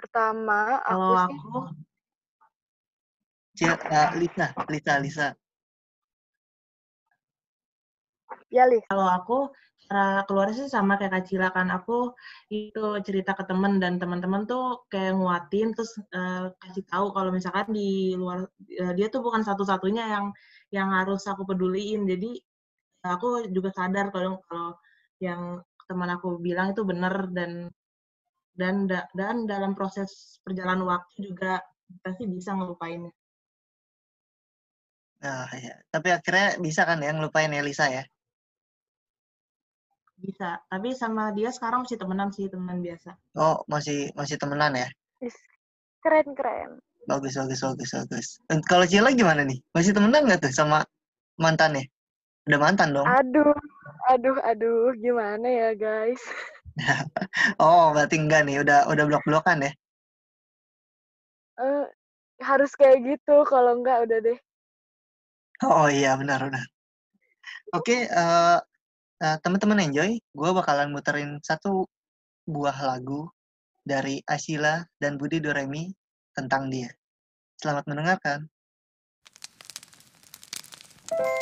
Pertama, 0.00 0.80
aku 0.80 0.96
Kalau 0.96 1.12
sih 1.12 1.36
aku 1.36 1.58
Cia, 3.60 3.76
uh, 3.76 4.10
Lisa, 4.16 4.46
Lisa, 4.72 4.94
Lisa. 4.96 5.28
Ya, 8.48 8.64
Lis. 8.64 8.80
Kalau 8.88 9.04
aku 9.04 9.52
cara 9.84 10.24
keluar 10.24 10.48
sih 10.56 10.70
sama 10.70 10.96
kayak 10.96 11.12
Kak 11.12 11.24
Cila 11.28 11.48
kan. 11.52 11.68
Aku 11.68 12.16
itu 12.48 13.02
cerita 13.04 13.36
ke 13.36 13.44
temen 13.44 13.76
dan 13.76 14.00
teman-teman 14.00 14.48
tuh 14.48 14.86
kayak 14.88 15.18
nguatin 15.18 15.76
terus 15.76 15.92
uh, 16.16 16.48
kasih 16.64 16.86
tahu 16.88 17.12
kalau 17.12 17.30
misalkan 17.34 17.68
di 17.74 18.16
luar 18.16 18.48
uh, 18.80 18.92
dia 18.96 19.12
tuh 19.12 19.20
bukan 19.20 19.44
satu-satunya 19.44 20.08
yang 20.08 20.26
yang 20.72 20.88
harus 20.96 21.26
aku 21.28 21.44
peduliin. 21.44 22.08
Jadi 22.08 22.40
aku 23.04 23.50
juga 23.52 23.74
sadar 23.76 24.08
kalau 24.08 24.40
kalau 24.48 24.72
yang 25.20 25.60
teman 25.84 26.08
aku 26.16 26.38
bilang 26.40 26.72
itu 26.72 26.86
benar 26.86 27.28
dan 27.34 27.68
dan 28.60 28.84
dan 29.16 29.48
dalam 29.48 29.72
proses 29.72 30.36
perjalanan 30.44 30.84
waktu 30.84 31.32
juga 31.32 31.64
pasti 32.04 32.28
bisa 32.28 32.52
ngelupainnya. 32.52 33.08
Nah, 35.24 35.48
ya. 35.56 35.76
Tapi 35.88 36.08
akhirnya 36.12 36.60
bisa 36.60 36.84
kan 36.84 37.00
ya 37.00 37.12
ngelupain 37.16 37.52
Elisa 37.52 37.88
ya? 37.88 38.04
Bisa. 40.20 40.60
Tapi 40.68 40.92
sama 40.92 41.32
dia 41.32 41.48
sekarang 41.48 41.88
masih 41.88 41.96
temenan 41.96 42.28
sih, 42.32 42.48
temenan 42.52 42.84
biasa. 42.84 43.16
Oh, 43.36 43.64
masih 43.68 44.12
masih 44.12 44.36
temenan 44.36 44.76
ya? 44.76 44.88
Keren, 46.00 46.32
keren. 46.36 46.80
Bagus, 47.08 47.36
bagus, 47.36 47.60
bagus, 47.64 47.90
bagus. 47.96 48.26
Dan 48.48 48.60
kalau 48.64 48.84
Cila 48.84 49.12
gimana 49.12 49.44
nih? 49.44 49.60
Masih 49.72 49.92
temenan 49.96 50.28
nggak 50.28 50.44
tuh 50.44 50.52
sama 50.52 50.84
mantannya? 51.40 51.88
Udah 52.48 52.60
mantan 52.60 52.96
dong? 52.96 53.08
Aduh, 53.08 53.56
aduh, 54.08 54.36
aduh. 54.44 54.92
Gimana 54.96 55.48
ya, 55.48 55.70
guys? 55.76 56.20
Oh, 57.62 57.92
berarti 57.92 58.16
enggak 58.16 58.48
nih, 58.48 58.64
udah 58.64 58.88
udah 58.88 59.04
blok-blokan 59.06 59.68
ya? 59.68 59.72
Uh, 61.60 61.84
harus 62.40 62.72
kayak 62.72 63.04
gitu, 63.04 63.44
kalau 63.44 63.76
enggak 63.76 64.08
udah 64.08 64.18
deh. 64.24 64.38
Oh 65.60 65.92
iya, 65.92 66.16
benar 66.16 66.40
benar. 66.48 66.64
Oke, 67.76 67.92
okay, 67.92 68.00
uh, 68.10 68.58
uh, 69.20 69.36
teman-teman 69.44 69.92
enjoy. 69.92 70.16
Gue 70.32 70.50
bakalan 70.56 70.88
muterin 70.90 71.36
satu 71.44 71.84
buah 72.48 72.76
lagu 72.80 73.28
dari 73.84 74.24
Asila 74.24 74.80
dan 74.96 75.20
Budi 75.20 75.38
Doremi 75.38 75.92
tentang 76.32 76.72
dia. 76.72 76.88
Selamat 77.60 77.84
mendengarkan. 77.84 78.48
Thank. 81.10 81.39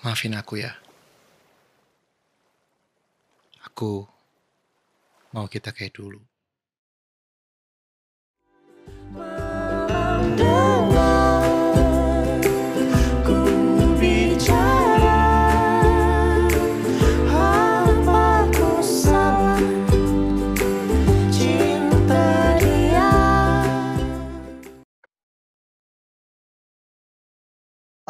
maafin 0.00 0.32
aku 0.36 0.64
ya. 0.64 0.72
Aku 3.68 4.08
mau 5.32 5.46
kita 5.46 5.70
kayak 5.72 5.94
dulu. 5.96 6.20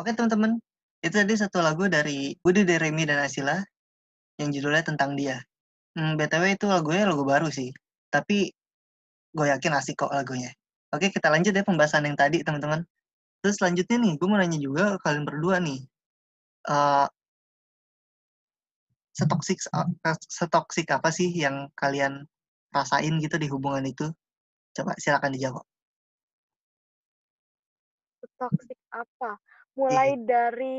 Oke 0.01 0.17
teman-teman, 0.17 0.57
itu 1.01 1.17
tadi 1.17 1.33
satu 1.33 1.65
lagu 1.65 1.89
dari 1.89 2.37
Budi 2.45 2.69
Deremi 2.69 3.09
dan 3.09 3.25
Asila 3.25 3.57
yang 4.37 4.53
judulnya 4.53 4.85
tentang 4.85 5.17
dia. 5.17 5.41
Hmm, 5.97 6.15
BTW 6.21 6.61
itu 6.61 6.69
lagunya 6.69 7.09
lagu 7.09 7.25
baru 7.25 7.49
sih, 7.49 7.73
tapi 8.13 8.53
gue 9.35 9.47
yakin 9.49 9.73
asik 9.75 9.97
kok 10.05 10.13
lagunya. 10.13 10.53
Oke, 10.93 11.09
kita 11.09 11.33
lanjut 11.33 11.55
ya 11.55 11.65
pembahasan 11.65 12.05
yang 12.07 12.19
tadi, 12.19 12.43
teman-teman. 12.45 12.83
Terus 13.41 13.57
selanjutnya 13.59 13.97
nih, 13.97 14.13
gue 14.19 14.27
mau 14.29 14.39
nanya 14.39 14.59
juga 14.61 14.97
ke 14.97 14.99
kalian 15.07 15.25
berdua 15.25 15.57
nih. 15.63 15.81
Eh, 16.69 16.73
uh, 16.75 17.07
setoksik, 19.17 19.59
eh, 20.07 20.17
setoksik 20.29 20.87
apa 20.93 21.09
sih 21.15 21.29
yang 21.33 21.71
kalian 21.79 22.27
rasain 22.75 23.15
gitu 23.23 23.37
di 23.41 23.49
hubungan 23.49 23.85
itu? 23.87 24.07
Coba 24.77 24.93
silakan 25.01 25.33
dijawab. 25.35 25.65
Setoksik 28.21 28.79
apa? 28.93 29.31
Iya. 29.81 29.89
Mulai 29.89 30.11
dari 30.21 30.79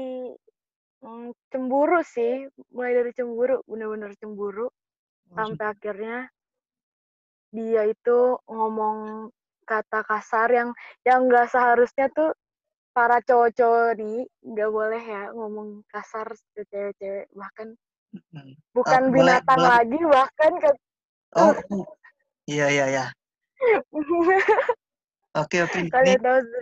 mm, 1.01 1.29
cemburu 1.49 1.99
sih, 2.05 2.45
mulai 2.69 2.93
dari 2.93 3.11
cemburu, 3.11 3.65
bener-bener 3.65 4.13
cemburu, 4.15 4.69
sampai 5.33 5.65
akhirnya 5.73 6.29
dia 7.49 7.81
itu 7.83 8.19
ngomong 8.45 9.27
kata 9.65 10.05
kasar 10.05 10.51
yang 10.51 10.69
yang 11.01 11.25
nggak 11.25 11.49
seharusnya 11.49 12.07
tuh 12.11 12.31
para 12.91 13.23
cowok-cowok 13.23 13.97
nih 13.97 14.23
nggak 14.43 14.69
boleh 14.69 14.99
ya 14.99 15.31
ngomong 15.31 15.81
kasar 15.87 16.27
ke 16.53 16.61
cewek-cewek 16.69 17.25
bahkan 17.33 17.73
Hmm. 18.35 18.51
bukan 18.75 19.07
boleh- 19.07 19.39
binatang 19.39 19.55
boleh- 19.57 19.71
lagi 19.71 19.99
bahkan 20.05 20.51
ke 20.59 20.69
Oh, 21.31 21.55
iya 22.51 22.67
iya 22.67 22.85
iya. 22.91 23.05
Oke 25.31 25.63
oke. 25.63 25.79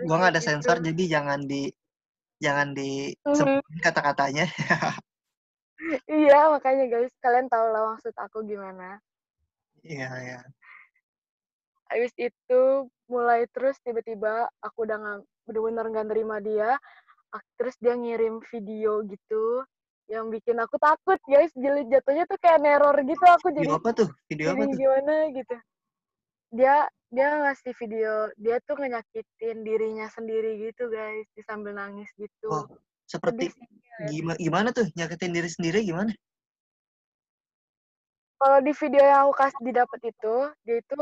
Gua 0.06 0.14
nggak 0.16 0.32
ada 0.38 0.42
sensor 0.42 0.78
jadi 0.78 1.02
jangan 1.10 1.42
di 1.42 1.66
jangan 2.40 2.72
di 2.72 3.12
sebutin 3.22 3.78
kata-katanya. 3.84 4.44
iya 6.08 6.48
makanya 6.52 6.84
guys 6.88 7.12
kalian 7.24 7.48
tahu 7.48 7.66
lah 7.72 7.96
maksud 7.96 8.12
aku 8.16 8.44
gimana 8.44 9.00
Iya 9.80 10.12
iya. 10.20 10.40
habis 11.88 12.12
itu 12.20 12.86
mulai 13.08 13.48
terus 13.50 13.80
tiba-tiba 13.80 14.46
aku 14.60 14.84
udah 14.84 14.96
nggak 15.00 15.18
bener-bener 15.48 15.84
nggak 15.88 16.06
nerima 16.12 16.36
dia 16.44 16.76
terus 17.56 17.74
dia 17.80 17.96
ngirim 17.96 18.44
video 18.52 19.00
gitu 19.08 19.64
yang 20.10 20.28
bikin 20.28 20.58
aku 20.58 20.76
takut 20.76 21.18
guys 21.30 21.54
jadi 21.54 21.86
jatuhnya 21.86 22.26
tuh 22.26 22.38
kayak 22.42 22.60
neror 22.60 22.98
gitu 23.06 23.24
aku 23.24 23.54
jadi 23.54 23.66
Video 23.70 23.78
apa 23.78 23.90
tuh? 23.94 24.08
Video 24.26 24.46
apa 24.52 24.62
tuh? 24.66 24.76
gimana 24.76 25.14
gitu 25.32 25.56
dia 26.50 26.76
dia 27.10 27.26
ngasih 27.42 27.74
video 27.74 28.12
dia 28.38 28.56
tuh 28.62 28.78
ngenyakitin 28.78 29.66
dirinya 29.66 30.06
sendiri 30.08 30.62
gitu 30.62 30.86
guys 30.86 31.26
di 31.34 31.42
sambil 31.42 31.74
nangis 31.74 32.06
gitu 32.14 32.46
Oh, 32.48 32.66
seperti 33.04 33.50
sih. 33.50 33.66
gimana 34.08 34.38
gimana 34.38 34.68
tuh 34.70 34.86
nyakitin 34.94 35.34
diri 35.34 35.50
sendiri 35.50 35.82
gimana? 35.82 36.14
kalau 38.40 38.58
di 38.64 38.72
video 38.72 39.02
yang 39.04 39.28
aku 39.28 39.32
kasih 39.36 39.60
didapat 39.60 40.00
itu 40.06 40.34
dia 40.64 40.76
itu 40.80 41.00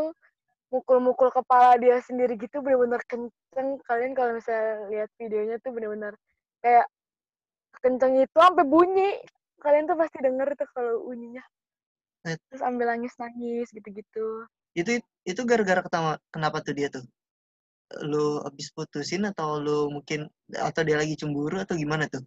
mukul-mukul 0.68 1.30
kepala 1.30 1.78
dia 1.78 2.02
sendiri 2.02 2.34
gitu 2.34 2.60
bener-bener 2.60 2.98
kenceng 3.06 3.78
kalian 3.86 4.12
kalau 4.12 4.34
misalnya 4.34 4.90
lihat 4.90 5.08
videonya 5.16 5.56
tuh 5.62 5.70
bener-bener 5.70 6.12
kayak 6.60 6.84
kenceng 7.78 8.18
itu 8.18 8.34
sampai 8.34 8.66
bunyi 8.66 9.22
kalian 9.62 9.86
tuh 9.86 9.94
pasti 9.94 10.18
denger 10.18 10.48
tuh 10.56 10.68
kalau 10.74 11.04
bunyinya 11.04 11.44
Eh. 12.26 12.34
terus 12.50 12.66
ambil 12.66 12.90
nangis-nangis 12.90 13.70
gitu-gitu 13.70 14.42
Itu 14.75 15.00
itu 15.28 15.40
gara-gara 15.44 15.84
kenapa 16.32 16.64
tuh 16.64 16.75
dia 16.75 16.88
tuh? 16.88 17.04
Lu 18.04 18.40
habis 18.44 18.68
putusin 18.72 19.25
atau 19.28 19.60
lu 19.60 19.88
mungkin 19.92 20.28
atau 20.52 20.82
dia 20.84 20.96
lagi 21.00 21.16
cemburu 21.16 21.60
atau 21.60 21.76
gimana 21.76 22.08
tuh? 22.08 22.25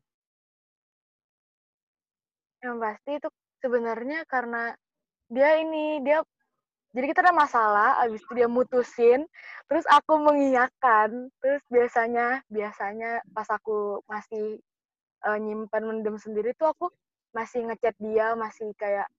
yang 2.62 2.78
pasti 2.78 3.18
itu 3.18 3.30
sebenarnya 3.62 4.24
karena 4.30 4.74
dia 5.30 5.58
ini 5.58 6.02
dia 6.06 6.22
jadi 6.92 7.06
kita 7.10 7.22
ada 7.26 7.34
masalah 7.34 7.90
abis 8.06 8.22
itu 8.22 8.34
dia 8.38 8.46
mutusin 8.46 9.26
terus 9.66 9.86
aku 9.90 10.22
mengiyakan 10.22 11.34
terus 11.42 11.64
biasanya 11.74 12.46
biasanya 12.54 13.26
pas 13.34 13.50
aku 13.50 14.06
masih 14.06 14.62
eh, 15.26 15.38
nyimpan 15.42 15.84
mendem 15.90 16.16
sendiri 16.22 16.54
tuh 16.54 16.70
aku 16.70 16.86
masih 17.34 17.66
ngechat 17.66 17.96
dia 17.98 18.38
masih 18.38 18.70
kayak 18.78 19.10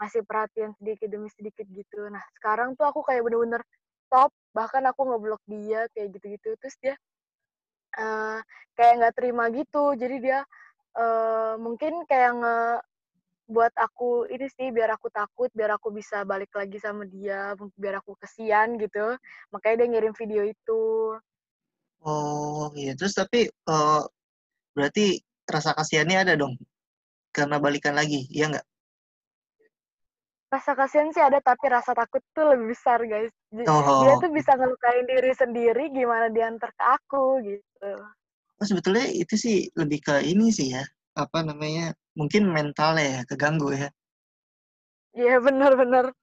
masih 0.00 0.24
perhatian 0.24 0.72
sedikit 0.80 1.12
demi 1.12 1.28
sedikit 1.36 1.68
gitu. 1.68 2.08
Nah 2.08 2.24
sekarang 2.40 2.72
tuh 2.72 2.88
aku 2.88 3.04
kayak 3.04 3.20
bener-bener 3.20 3.60
stop. 4.08 4.32
Bahkan 4.56 4.88
aku 4.88 5.00
ngeblok 5.12 5.42
dia 5.44 5.84
kayak 5.92 6.16
gitu-gitu. 6.16 6.56
Terus 6.56 6.76
dia 6.80 6.94
eh, 8.00 8.38
kayak 8.74 8.94
nggak 8.96 9.14
terima 9.20 9.44
gitu. 9.52 9.92
Jadi 9.94 10.16
dia 10.24 10.40
eh, 10.96 11.54
mungkin 11.60 12.08
kayak 12.08 12.32
nge 12.40 12.58
buat 13.50 13.74
aku 13.74 14.30
ini 14.30 14.46
sih 14.54 14.70
biar 14.70 14.94
aku 14.94 15.10
takut 15.10 15.50
biar 15.50 15.74
aku 15.74 15.90
bisa 15.90 16.22
balik 16.22 16.54
lagi 16.54 16.78
sama 16.78 17.02
dia 17.02 17.52
biar 17.76 18.00
aku 18.00 18.16
kesian 18.16 18.80
gitu. 18.80 19.14
Makanya 19.52 19.84
dia 19.84 19.88
ngirim 19.92 20.14
video 20.16 20.42
itu. 20.48 21.12
Oh, 22.00 22.72
iya. 22.72 22.96
Terus 22.96 23.12
tapi 23.12 23.52
eh, 23.52 24.02
berarti 24.72 25.20
rasa 25.44 25.76
kasihannya 25.76 26.18
ada 26.24 26.34
dong? 26.40 26.56
Karena 27.30 27.60
balikan 27.62 27.94
lagi, 27.94 28.26
iya 28.32 28.50
nggak? 28.50 28.66
Rasa 30.50 30.74
kasihan 30.74 31.14
sih 31.14 31.22
ada 31.22 31.38
tapi 31.38 31.70
rasa 31.70 31.94
takut 31.94 32.20
tuh 32.34 32.54
lebih 32.54 32.74
besar 32.74 32.98
guys 33.06 33.30
Oh, 33.50 34.06
dia 34.06 34.14
tuh 34.22 34.30
bisa 34.30 34.54
ngelukain 34.54 35.06
diri 35.06 35.32
sendiri 35.34 35.90
gimana 35.90 36.30
dia 36.30 36.50
antar 36.50 36.70
ke 36.74 36.84
aku 36.86 37.42
gitu 37.42 37.90
oh, 38.60 38.66
sebetulnya 38.66 39.08
itu 39.10 39.34
sih 39.34 39.56
lebih 39.74 40.04
ke 40.04 40.14
ini 40.22 40.52
sih 40.52 40.76
ya, 40.76 40.84
apa 41.16 41.40
namanya? 41.42 41.96
Mungkin 42.14 42.52
mentalnya 42.52 43.06
ya 43.06 43.20
keganggu 43.24 43.72
ya. 43.72 43.88
iya 45.16 45.42
bener-bener 45.42 46.14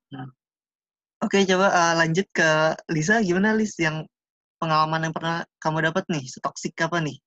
Oke, 1.17 1.41
coba 1.49 1.73
eh, 1.73 1.93
lanjut 1.97 2.29
ke 2.29 2.77
Lisa. 2.93 3.17
Gimana 3.25 3.57
Lis 3.57 3.73
yang 3.81 4.05
pengalaman 4.61 5.09
yang 5.09 5.13
pernah 5.17 5.41
kamu 5.57 5.89
dapat 5.89 6.05
nih? 6.13 6.23
Toksik 6.29 6.77
apa 6.77 7.01
nih? 7.01 7.17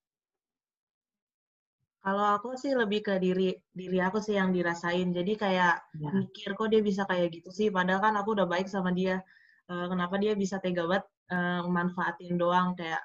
Kalau 2.01 2.25
aku 2.37 2.57
sih 2.57 2.73
lebih 2.73 3.01
ke 3.05 3.15
diri 3.21 3.53
diri 3.77 3.99
aku 4.01 4.19
sih 4.25 4.35
yang 4.41 4.51
dirasain. 4.57 5.13
Jadi 5.13 5.33
kayak 5.37 5.75
Ya. 6.01 6.09
mikir 6.17 6.51
kok 6.57 6.69
dia 6.73 6.81
bisa 6.81 7.05
kayak 7.05 7.29
gitu 7.37 7.51
sih. 7.53 7.69
Padahal 7.69 8.01
kan 8.01 8.15
aku 8.17 8.33
udah 8.37 8.49
baik 8.49 8.67
sama 8.73 8.91
dia. 8.97 9.21
Eh, 9.69 9.87
kenapa 9.93 10.17
dia 10.17 10.33
bisa 10.33 10.57
tega 10.65 10.89
banget 10.89 11.05
eh, 11.31 11.61
manfaatin 11.69 12.35
doang 12.41 12.73
kayak 12.79 13.03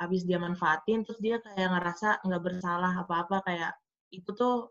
habis 0.00 0.22
dia 0.28 0.36
manfaatin 0.36 1.00
terus 1.08 1.20
dia 1.24 1.40
kayak 1.40 1.68
ngerasa 1.72 2.08
nggak 2.24 2.42
bersalah 2.44 2.92
apa-apa 3.02 3.36
kayak 3.48 3.72
itu 4.12 4.30
tuh 4.36 4.68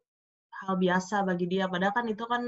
hal 0.61 0.77
biasa 0.77 1.25
bagi 1.25 1.45
dia. 1.49 1.65
Padahal 1.65 1.93
kan 1.97 2.05
itu 2.05 2.23
kan 2.29 2.43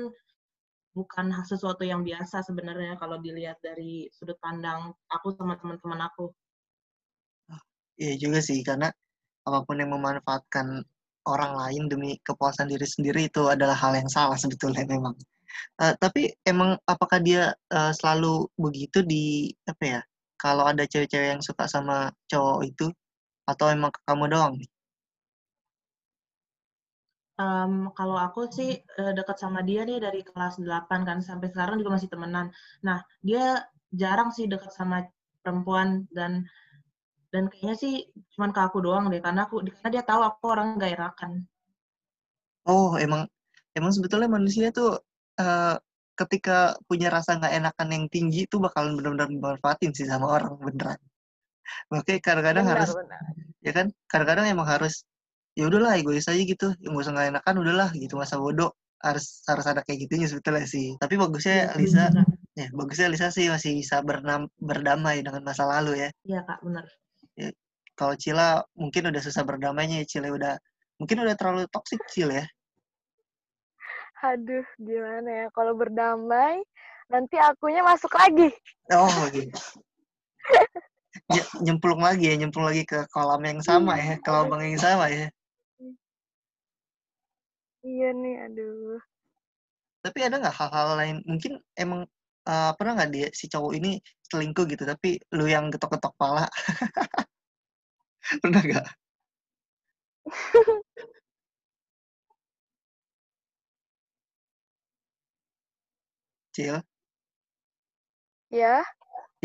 bukan 0.97 1.25
sesuatu 1.45 1.84
yang 1.86 2.01
biasa 2.06 2.41
sebenarnya 2.45 2.97
kalau 3.01 3.17
dilihat 3.21 3.58
dari 3.65 4.10
sudut 4.13 4.38
pandang 4.41 4.93
aku 5.10 5.34
sama 5.38 5.58
teman-teman 5.62 6.01
aku. 6.10 6.30
Iya 7.97 8.13
juga 8.21 8.39
sih, 8.45 8.62
karena 8.62 8.88
apa 9.47 9.60
pun 9.65 9.75
yang 9.82 9.91
memanfaatkan 9.97 10.86
orang 11.28 11.54
lain 11.62 11.84
demi 11.92 12.12
kepuasan 12.24 12.72
diri 12.72 12.88
sendiri 12.88 13.28
itu 13.30 13.44
adalah 13.52 13.76
hal 13.76 13.94
yang 14.00 14.10
salah 14.10 14.40
sebetulnya 14.40 14.84
memang. 14.88 15.16
Eh, 15.84 15.94
tapi 16.00 16.32
emang 16.48 16.80
apakah 16.88 17.20
dia 17.22 17.54
eh, 17.78 17.92
selalu 18.00 18.48
begitu 18.56 19.04
di 19.04 19.52
apa 19.68 19.84
ya? 19.84 20.02
Kalau 20.38 20.63
ada 20.70 20.84
cewek-cewek 20.86 21.30
yang 21.38 21.44
suka 21.44 21.66
sama 21.66 22.13
cowok 22.30 22.62
itu, 22.70 22.88
atau 23.48 23.66
emang 23.74 23.92
ke 23.96 24.00
kamu 24.06 24.26
doang? 24.30 24.56
Em, 27.38 27.74
kalau 27.98 28.18
aku 28.18 28.50
sih 28.50 28.82
eh, 28.82 29.13
dekat 29.18 29.38
sama 29.38 29.62
dia 29.62 29.86
nih 29.86 30.02
dari 30.02 30.22
kelas 30.26 30.58
8 30.58 31.06
kan 31.06 31.20
sampai 31.22 31.48
sekarang 31.54 31.76
juga 31.82 31.92
masih 31.98 32.10
temenan. 32.10 32.50
Nah, 32.82 33.00
dia 33.22 33.62
jarang 33.94 34.30
sih 34.34 34.46
dekat 34.50 34.74
sama 34.74 35.06
perempuan 35.46 36.10
dan 36.12 36.44
dan 37.34 37.44
kayaknya 37.52 37.76
sih 37.84 37.94
cuman 38.34 38.50
ke 38.56 38.62
aku 38.68 38.78
doang 38.86 39.06
deh 39.12 39.22
karena 39.26 39.42
aku 39.46 39.56
karena 39.76 39.90
dia 39.94 40.04
tahu 40.10 40.22
aku 40.30 40.44
orang 40.54 40.68
gak 40.82 40.92
enakan. 40.96 41.32
Oh, 42.68 42.92
emang 43.06 43.22
emang 43.78 43.92
sebetulnya 43.96 44.30
manusia 44.38 44.68
tuh 44.78 44.90
eh, 45.40 45.76
ketika 46.20 46.76
punya 46.90 47.08
rasa 47.16 47.38
nggak 47.38 47.54
enakan 47.60 47.90
yang 47.96 48.06
tinggi 48.13 48.40
itu 48.50 48.56
bakalan 48.66 48.98
benar-benar 48.98 49.30
dimanfaatin 49.30 49.92
sih 49.98 50.08
sama 50.12 50.26
orang 50.36 50.54
beneran. 50.60 51.00
Makanya 51.92 52.20
kadang-kadang 52.24 52.66
benar 52.66 52.74
harus 52.76 52.90
benar. 52.96 53.22
ya 53.66 53.72
kan? 53.78 53.88
Kadang-kadang 54.12 54.46
emang 54.54 54.68
harus 54.74 54.94
ya 55.58 55.63
udahlah 55.70 55.94
egois 56.00 56.28
aja 56.32 56.44
gitu. 56.44 56.68
Yang 56.84 56.92
gak 56.96 57.04
usah 57.04 57.13
nggak 57.16 57.28
enakan 57.36 57.56
udahlah 57.63 57.90
gitu. 57.96 58.13
Masa 58.22 58.36
bodoh 58.44 58.72
harus 58.98 59.26
harus 59.46 59.66
ada 59.70 59.82
kayak 59.86 60.00
gitunya 60.08 60.28
sebetulnya 60.32 60.66
sih. 60.68 60.88
Tapi 61.02 61.13
bagusnya 61.22 61.56
Iya, 61.76 61.78
Lisa 61.80 62.04
ya 62.58 62.68
bagusnya 62.74 63.08
Lisa 63.13 63.28
sih 63.36 63.46
masih 63.54 63.72
bisa 63.80 64.02
bernam, 64.02 64.50
berdamai 64.58 65.22
dengan 65.26 65.42
masa 65.46 65.63
lalu 65.70 66.08
ya. 66.08 66.10
Iya 66.26 66.40
kak, 66.48 66.60
kalau 67.97 68.13
Cila 68.13 68.62
mungkin 68.78 69.10
udah 69.10 69.21
susah 69.21 69.41
berdamainya 69.41 70.06
ya 70.06 70.06
Cila 70.06 70.30
udah 70.30 70.54
mungkin 71.02 71.17
udah 71.26 71.36
terlalu 71.38 71.65
toksik 71.69 72.02
Cila 72.10 72.45
ya. 72.45 72.47
Aduh 74.26 74.65
gimana 74.82 75.45
ya 75.45 75.47
kalau 75.54 75.78
berdamai 75.78 76.62
nanti 77.10 77.38
akunya 77.38 77.86
masuk 77.86 78.13
lagi. 78.17 78.50
Oh 78.93 79.10
gitu 79.30 79.54
Ny- 81.34 81.54
nyemplung 81.65 82.02
lagi 82.02 82.30
ya 82.30 82.36
nyemplung 82.38 82.69
lagi 82.69 82.86
ke 82.86 83.06
kolam 83.10 83.41
yang 83.45 83.62
sama 83.62 83.97
ya 83.97 84.17
ke 84.21 84.30
lubang 84.30 84.62
yang 84.62 84.78
sama 84.78 85.10
ya. 85.10 85.30
Iya 87.86 88.10
nih 88.13 88.36
aduh. 88.45 89.00
Tapi 90.02 90.19
ada 90.23 90.39
nggak 90.39 90.56
hal-hal 90.56 90.88
lain? 90.97 91.17
Mungkin 91.26 91.62
emang 91.78 92.10
eh, 92.50 92.72
pernah 92.78 92.92
nggak 92.98 93.10
dia 93.16 93.28
si 93.40 93.46
cowok 93.54 93.72
ini 93.78 93.90
selingkuh 94.30 94.66
gitu, 94.72 94.84
tapi 94.92 95.10
lu 95.38 95.46
yang 95.54 95.66
getok-getok 95.74 96.14
pala? 96.22 96.46
pernah 98.44 98.62
nggak? 98.68 98.86
Cil? 106.54 106.82
Ya, 108.50 108.84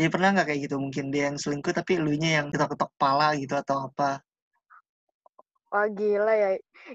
Ya 0.01 0.07
pernah 0.13 0.29
nggak 0.33 0.47
kayak 0.49 0.61
gitu? 0.69 0.75
Mungkin 0.81 1.05
dia 1.13 1.23
yang 1.29 1.37
selingkuh 1.43 1.73
tapi 1.79 1.91
elunya 2.01 2.29
yang 2.41 2.47
ketok-ketok 2.53 2.91
pala 3.01 3.27
gitu 3.41 3.53
atau 3.63 3.77
apa? 3.89 4.21
Wah 5.73 5.89
gila 5.89 6.33
ya. 6.37 6.49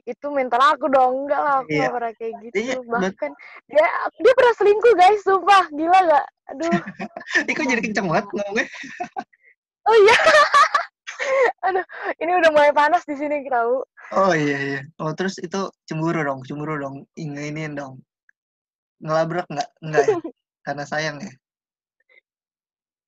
Itu 0.06 0.30
mental 0.30 0.62
aku 0.62 0.86
dong. 0.86 1.26
Enggak 1.26 1.40
lah, 1.42 1.54
aku 1.60 1.68
Iya. 1.74 1.78
nggak 1.82 1.94
pernah 1.98 2.12
kayak 2.14 2.34
gitu. 2.46 2.54
Iya, 2.62 2.76
Bahkan 2.86 3.30
dia 3.66 3.86
dia 4.22 4.32
pernah 4.38 4.54
selingkuh 4.54 4.94
guys, 4.94 5.20
sumpah. 5.26 5.64
Gila 5.74 5.98
nggak? 6.06 6.26
Aduh. 6.54 6.70
Kok 7.58 7.66
jadi 7.66 7.82
kenceng 7.82 8.06
banget 8.06 8.26
ngomongnya? 8.30 8.66
Oh 9.88 9.96
iya. 9.96 10.12
Aduh, 11.64 11.86
ini 12.20 12.28
udah 12.28 12.52
mulai 12.52 12.76
panas 12.76 13.08
di 13.08 13.16
sini 13.16 13.40
tahu. 13.48 13.80
Oh 14.12 14.32
iya 14.36 14.58
iya. 14.60 14.80
Oh 15.00 15.16
terus 15.16 15.40
itu 15.40 15.72
cemburu 15.88 16.20
dong, 16.20 16.44
cemburu 16.44 16.76
dong. 16.76 17.08
Inginin 17.16 17.72
dong. 17.72 18.04
Ngelabrak 19.00 19.48
nggak? 19.48 19.68
Enggak 19.80 20.04
ya? 20.04 20.16
Karena 20.60 20.84
sayang 20.84 21.16
ya? 21.24 21.32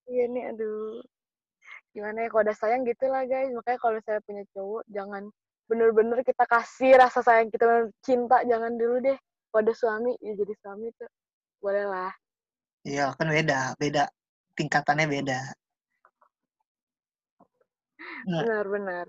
Iya 0.08 0.24
nih, 0.32 0.56
aduh. 0.56 1.04
Gimana 1.92 2.24
ya, 2.24 2.28
kalau 2.32 2.48
udah 2.48 2.56
sayang 2.56 2.82
gitu 2.88 3.04
lah 3.12 3.28
guys. 3.28 3.52
Makanya 3.52 3.76
kalau 3.76 4.00
saya 4.08 4.18
punya 4.24 4.42
cowok, 4.56 4.88
jangan 4.88 5.28
bener-bener 5.70 6.26
kita 6.26 6.42
kasih 6.50 6.98
rasa 6.98 7.22
sayang 7.22 7.46
kita 7.54 7.62
bener 7.62 7.86
cinta, 8.02 8.42
jangan 8.42 8.74
dulu 8.74 8.98
deh. 8.98 9.18
Kalau 9.50 9.62
ada 9.62 9.74
suami, 9.74 10.12
ya 10.18 10.34
jadi 10.34 10.54
suami 10.58 10.90
tuh. 10.98 11.10
Boleh 11.62 11.86
lah. 11.86 12.10
Iya 12.82 13.14
kan 13.14 13.30
beda, 13.30 13.78
beda. 13.78 14.04
Tingkatannya 14.58 15.06
beda. 15.06 15.40
Nah, 18.26 18.42
Benar-benar. 18.44 19.06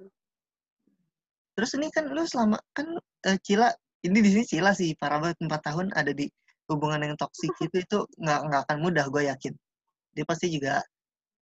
terus 1.51 1.71
ini 1.75 1.91
kan 1.91 2.07
lu 2.07 2.23
selama 2.23 2.57
kan 2.71 2.87
eh, 3.27 3.37
Cila 3.43 3.67
ini 4.07 4.17
di 4.23 4.29
sini 4.31 4.43
Cila 4.47 4.71
sih 4.71 4.95
parah 4.95 5.19
banget 5.19 5.37
4 5.43 5.61
tahun 5.67 5.87
ada 5.91 6.11
di 6.15 6.25
hubungan 6.71 7.03
yang 7.03 7.15
toksik 7.19 7.51
itu 7.59 7.83
itu 7.83 7.99
nggak 8.17 8.39
nggak 8.47 8.61
akan 8.67 8.77
mudah 8.79 9.05
gue 9.11 9.27
yakin. 9.27 9.53
Dia 10.15 10.23
pasti 10.27 10.47
juga 10.51 10.79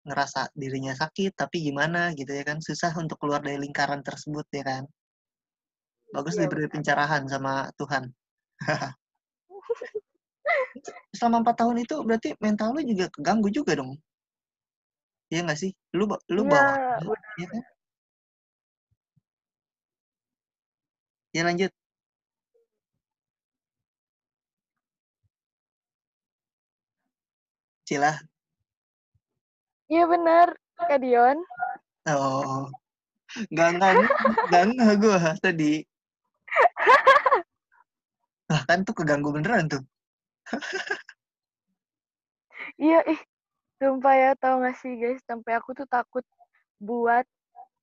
ngerasa 0.06 0.50
dirinya 0.58 0.94
sakit 0.98 1.38
tapi 1.38 1.62
gimana 1.70 2.16
gitu 2.18 2.32
ya 2.34 2.42
kan 2.48 2.58
susah 2.64 2.90
untuk 2.98 3.22
keluar 3.22 3.44
dari 3.46 3.62
lingkaran 3.62 4.02
tersebut 4.02 4.46
ya 4.50 4.64
kan. 4.66 4.84
Bagus 6.10 6.34
Iya, 6.38 6.50
diberi 6.50 6.66
pencerahan 6.66 7.24
sama 7.30 7.70
Tuhan. 7.78 8.10
Selama 11.18 11.42
empat 11.46 11.56
tahun 11.62 11.78
itu 11.86 11.96
berarti 12.02 12.34
mental 12.42 12.74
lu 12.74 12.82
juga 12.86 13.06
keganggu 13.14 13.50
juga 13.54 13.78
dong. 13.78 13.98
Iya 15.30 15.46
nggak 15.46 15.60
sih? 15.62 15.72
Lu 15.94 16.10
lu 16.10 16.42
Iya, 16.46 16.50
bawa, 16.50 16.74
benar. 17.06 17.18
ya 17.38 17.46
kan? 17.50 17.64
Ya 21.30 21.42
lanjut. 21.46 21.72
Cila. 27.86 28.14
Iya 29.90 30.04
benar, 30.06 30.48
Kak 30.78 31.02
Dion. 31.02 31.38
Oh, 32.10 32.70
nggak 33.54 33.70
nggak 33.78 33.94
nggak 34.50 34.94
gue 35.02 35.18
tadi. 35.42 35.74
Nah 38.50 38.62
kan 38.66 38.82
tuh 38.82 38.98
keganggu 38.98 39.30
beneran 39.30 39.70
tuh. 39.70 39.84
Iya, 42.80 43.04
ih. 43.08 43.20
Sumpah 43.80 44.16
ya, 44.16 44.32
tau 44.36 44.60
gak 44.60 44.76
sih 44.80 44.96
guys, 45.00 45.20
sampai 45.24 45.56
aku 45.56 45.72
tuh 45.72 45.88
takut 45.88 46.24
buat 46.80 47.24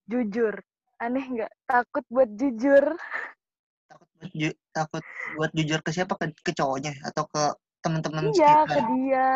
jujur. 0.09 0.61
Aneh 0.97 1.25
nggak? 1.25 1.53
Takut 1.69 2.05
buat 2.09 2.29
jujur. 2.37 2.97
Takut 3.89 4.09
buat, 4.17 4.33
ju- 4.33 4.59
takut 4.73 5.05
buat 5.37 5.51
jujur 5.53 5.81
ke 5.85 5.91
siapa? 5.93 6.17
Ke, 6.17 6.33
ke 6.33 6.53
cowoknya 6.57 6.97
atau 7.05 7.25
ke 7.29 7.43
teman-teman 7.85 8.33
Iya, 8.33 8.65
ke 8.65 8.77
sekitar? 8.77 8.89
dia. 8.93 9.29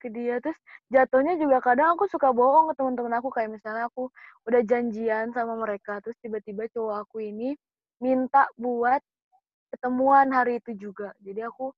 Ke 0.00 0.08
dia. 0.12 0.34
Terus 0.44 0.58
jatuhnya 0.92 1.34
juga 1.40 1.58
kadang 1.64 1.96
aku 1.96 2.04
suka 2.08 2.32
bohong 2.32 2.72
ke 2.72 2.74
teman-teman 2.80 3.20
aku. 3.20 3.28
Kayak 3.32 3.60
misalnya 3.60 3.88
aku 3.88 4.08
udah 4.48 4.60
janjian 4.64 5.32
sama 5.32 5.56
mereka. 5.56 6.00
Terus 6.04 6.16
tiba-tiba 6.20 6.68
cowok 6.72 7.08
aku 7.08 7.24
ini 7.24 7.56
minta 8.00 8.48
buat 8.56 9.00
ketemuan 9.70 10.32
hari 10.34 10.58
itu 10.58 10.74
juga. 10.74 11.14
Jadi 11.22 11.44
aku 11.46 11.70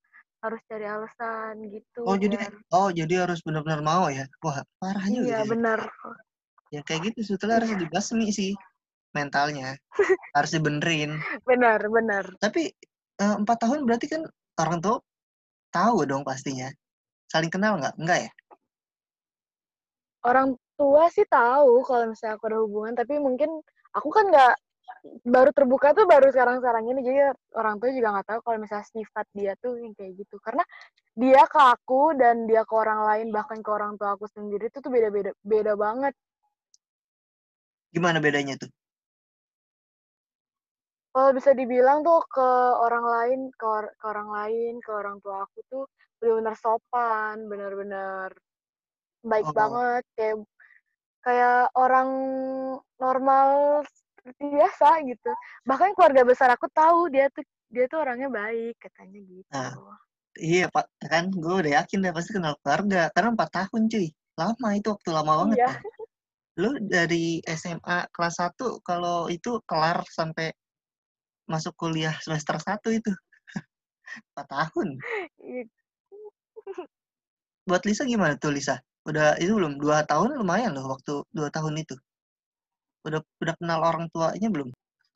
harus 0.42 0.58
cari 0.66 0.86
alasan 0.86 1.70
gitu. 1.70 2.02
Oh 2.02 2.18
jadi 2.18 2.34
biar... 2.34 2.52
oh 2.74 2.88
jadi 2.90 3.14
harus 3.26 3.42
benar-benar 3.46 3.82
mau 3.84 4.10
ya? 4.10 4.26
Wah 4.42 4.62
parah 4.82 5.06
juga 5.06 5.26
Iya, 5.28 5.38
ya. 5.42 5.46
benar. 5.46 5.80
Ya 6.72 6.80
kayak 6.82 7.12
gitu 7.12 7.18
sebetulnya 7.34 7.62
harus 7.62 7.70
Iya. 7.74 7.80
dibasmi 7.84 8.26
sih 8.32 8.52
mentalnya. 9.12 9.76
Harus 10.32 10.56
dibenerin. 10.56 11.20
Benar, 11.44 11.84
benar. 11.84 12.24
Tapi 12.40 12.72
eh, 13.20 13.34
empat 13.36 13.60
tahun 13.60 13.84
berarti 13.84 14.08
kan 14.08 14.24
orang 14.56 14.80
tua 14.80 15.04
tahu 15.68 16.08
dong 16.08 16.24
pastinya. 16.24 16.72
Saling 17.28 17.52
kenal 17.52 17.76
nggak? 17.76 17.92
Enggak 18.00 18.18
ya? 18.24 18.30
Orang 20.24 20.56
tua 20.80 21.12
sih 21.12 21.28
tahu 21.28 21.84
kalau 21.84 22.08
misalnya 22.08 22.40
aku 22.40 22.44
ada 22.48 22.58
hubungan, 22.64 22.94
tapi 22.96 23.20
mungkin 23.20 23.60
aku 23.92 24.08
kan 24.08 24.32
nggak 24.32 24.54
baru 25.26 25.50
terbuka 25.50 25.94
tuh 25.94 26.06
baru 26.06 26.30
sekarang-sekarang 26.30 26.84
ini, 26.90 27.00
jadi 27.02 27.18
orang 27.58 27.78
tua 27.82 27.90
juga 27.90 28.08
nggak 28.14 28.28
tahu 28.28 28.40
kalau 28.46 28.58
misalnya 28.62 28.86
sifat 28.86 29.26
dia 29.34 29.52
tuh 29.58 29.78
yang 29.78 29.94
kayak 29.98 30.14
gitu. 30.18 30.38
Karena 30.38 30.62
dia 31.18 31.42
ke 31.46 31.60
aku 31.60 32.14
dan 32.14 32.46
dia 32.46 32.62
ke 32.62 32.74
orang 32.74 33.02
lain, 33.06 33.26
bahkan 33.34 33.58
ke 33.60 33.70
orang 33.70 33.98
tua 33.98 34.14
aku 34.14 34.26
sendiri 34.30 34.70
itu 34.70 34.78
tuh 34.78 34.90
beda-beda 34.90 35.30
beda 35.42 35.72
banget. 35.74 36.14
Gimana 37.92 38.18
bedanya 38.22 38.56
tuh? 38.56 38.70
Kalau 41.12 41.30
bisa 41.36 41.52
dibilang 41.52 42.00
tuh 42.00 42.24
ke 42.24 42.48
orang 42.80 43.04
lain, 43.04 43.40
ke, 43.52 43.66
or- 43.68 43.92
ke 44.00 44.04
orang 44.08 44.32
lain, 44.32 44.80
ke 44.80 44.90
orang 44.96 45.20
tua 45.20 45.44
aku 45.44 45.60
tuh 45.68 45.84
benar-benar 46.16 46.56
sopan, 46.56 47.36
benar-benar 47.52 48.32
baik 49.20 49.44
Oh, 49.44 49.52
banget, 49.52 50.02
kayak 50.16 50.36
kayak 51.20 51.68
orang 51.76 52.10
normal 52.96 53.48
biasa 54.24 55.02
gitu. 55.06 55.30
Bahkan 55.66 55.94
keluarga 55.98 56.22
besar 56.22 56.48
aku 56.54 56.66
tahu 56.70 57.10
dia 57.10 57.26
tuh 57.34 57.42
dia 57.72 57.88
tuh 57.88 58.04
orangnya 58.04 58.28
baik 58.28 58.76
katanya 58.76 59.16
gitu. 59.24 59.48
nah 59.48 59.72
iya 60.36 60.68
pak 60.68 60.92
kan 61.08 61.32
gue 61.32 61.54
udah 61.64 61.72
yakin 61.80 62.04
deh 62.04 62.12
pasti 62.12 62.36
kenal 62.36 62.52
keluarga 62.60 63.08
karena 63.16 63.32
empat 63.32 63.48
tahun 63.48 63.88
cuy 63.88 64.12
lama 64.36 64.68
itu 64.76 64.88
waktu 64.92 65.08
lama 65.08 65.32
banget 65.40 65.56
Iya. 65.56 65.64
ya 65.64 65.74
lu 66.60 66.70
dari 66.84 67.40
SMA 67.48 68.12
kelas 68.12 68.36
1 68.44 68.84
kalau 68.84 69.32
itu 69.32 69.56
kelar 69.64 70.04
sampai 70.04 70.52
masuk 71.48 71.72
kuliah 71.80 72.12
semester 72.20 72.60
1 72.60 72.76
itu 72.92 73.08
empat 74.36 74.46
tahun 74.52 74.88
Iya. 75.40 75.64
buat 77.72 77.82
Lisa 77.88 78.04
gimana 78.04 78.36
tuh 78.36 78.52
Lisa 78.52 78.76
udah 79.08 79.40
itu 79.40 79.56
belum 79.56 79.80
dua 79.80 80.04
tahun 80.04 80.36
lumayan 80.36 80.76
loh 80.76 80.92
waktu 80.92 81.24
dua 81.32 81.48
tahun 81.48 81.80
itu 81.80 81.96
udah 83.06 83.20
udah 83.42 83.54
kenal 83.60 83.80
orang 83.88 84.06
tuanya 84.14 84.48
belum 84.54 84.68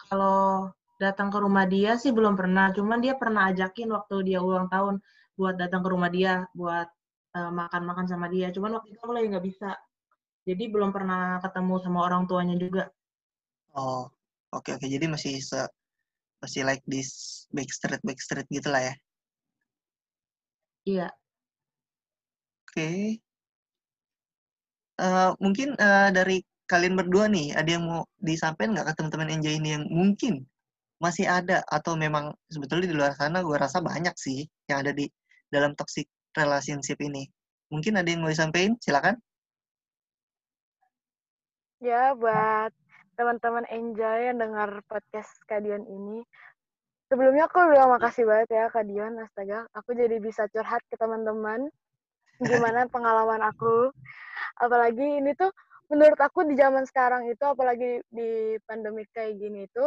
Kalau 0.09 0.73
datang 1.03 1.29
ke 1.35 1.39
rumah 1.45 1.65
dia 1.75 1.91
sih 2.03 2.11
belum 2.19 2.35
pernah, 2.41 2.67
cuman 2.77 2.99
dia 3.05 3.15
pernah 3.23 3.43
ajakin 3.51 3.89
waktu 3.97 4.15
dia 4.29 4.39
ulang 4.49 4.69
tahun 4.75 4.95
buat 5.39 5.55
datang 5.63 5.81
ke 5.85 5.89
rumah 5.95 6.11
dia, 6.17 6.33
buat 6.59 6.89
eh, 7.37 7.51
makan-makan 7.61 8.07
sama 8.13 8.27
dia. 8.35 8.47
Cuman 8.55 8.71
waktu 8.81 8.89
itu 8.95 9.01
aku 9.05 9.13
lagi 9.17 9.27
nggak 9.33 9.47
bisa. 9.51 9.71
Jadi 10.49 10.65
belum 10.75 10.91
pernah 10.97 11.23
ketemu 11.45 11.75
sama 11.85 11.99
orang 12.09 12.23
tuanya 12.31 12.57
juga. 12.65 12.85
oh 13.83 14.05
oke 14.57 14.71
oke 14.77 14.87
jadi 14.95 15.07
masih 15.15 15.35
se 15.49 15.59
masih 16.43 16.63
like 16.69 16.85
this 16.93 17.11
backstreet 17.57 18.03
backstreet 18.09 18.47
gitu 18.57 18.69
lah 18.75 18.83
ya 18.89 18.95
Iya. 20.87 21.11
Oke. 22.69 23.21
Eh, 25.05 25.31
mungkin 25.45 25.69
eh, 25.77 26.09
dari 26.17 26.37
kalian 26.67 26.99
berdua 26.99 27.31
nih, 27.31 27.55
ada 27.55 27.71
yang 27.79 27.85
mau 27.87 28.03
disampaikan 28.19 28.75
nggak 28.75 28.87
ke 28.91 28.95
teman-teman 28.99 29.39
Enjoy 29.39 29.55
ini 29.55 29.79
yang 29.79 29.85
mungkin 29.87 30.43
masih 30.99 31.29
ada 31.29 31.61
atau 31.69 31.95
memang 31.95 32.33
sebetulnya 32.49 32.89
di 32.89 32.97
luar 32.97 33.13
sana 33.13 33.45
gue 33.45 33.57
rasa 33.57 33.85
banyak 33.85 34.17
sih 34.17 34.49
yang 34.67 34.81
ada 34.81 34.97
di 34.97 35.07
dalam 35.53 35.77
toxic 35.79 36.11
relationship 36.35 36.99
ini. 37.01 37.29
Mungkin 37.71 37.99
ada 37.99 38.09
yang 38.09 38.23
mau 38.23 38.33
disampaikan? 38.33 38.75
Silakan. 38.83 39.17
Ya 41.85 42.17
buat 42.17 42.73
teman-teman 43.17 43.65
enjoy 43.69 44.33
yang 44.33 44.39
dengar 44.41 44.81
podcast 44.89 45.33
Kadion 45.49 45.85
ini. 45.85 46.25
Sebelumnya 47.07 47.47
aku 47.47 47.63
bilang 47.71 47.95
makasih 47.95 48.27
banget 48.27 48.49
ya 48.51 48.65
Kak 48.67 48.83
Dion, 48.91 49.15
astaga. 49.23 49.63
Aku 49.79 49.95
jadi 49.95 50.19
bisa 50.19 50.51
curhat 50.51 50.83
ke 50.91 50.99
teman-teman 50.99 51.71
gimana 52.43 52.85
pengalaman 52.95 53.47
aku. 53.47 53.95
Apalagi 54.59 55.23
ini 55.23 55.33
tuh 55.39 55.53
menurut 55.87 56.19
aku 56.19 56.43
di 56.47 56.59
zaman 56.59 56.83
sekarang 56.87 57.31
itu 57.31 57.45
apalagi 57.47 58.03
di 58.11 58.59
pandemi 58.67 59.07
kayak 59.15 59.39
gini 59.39 59.71
itu 59.71 59.85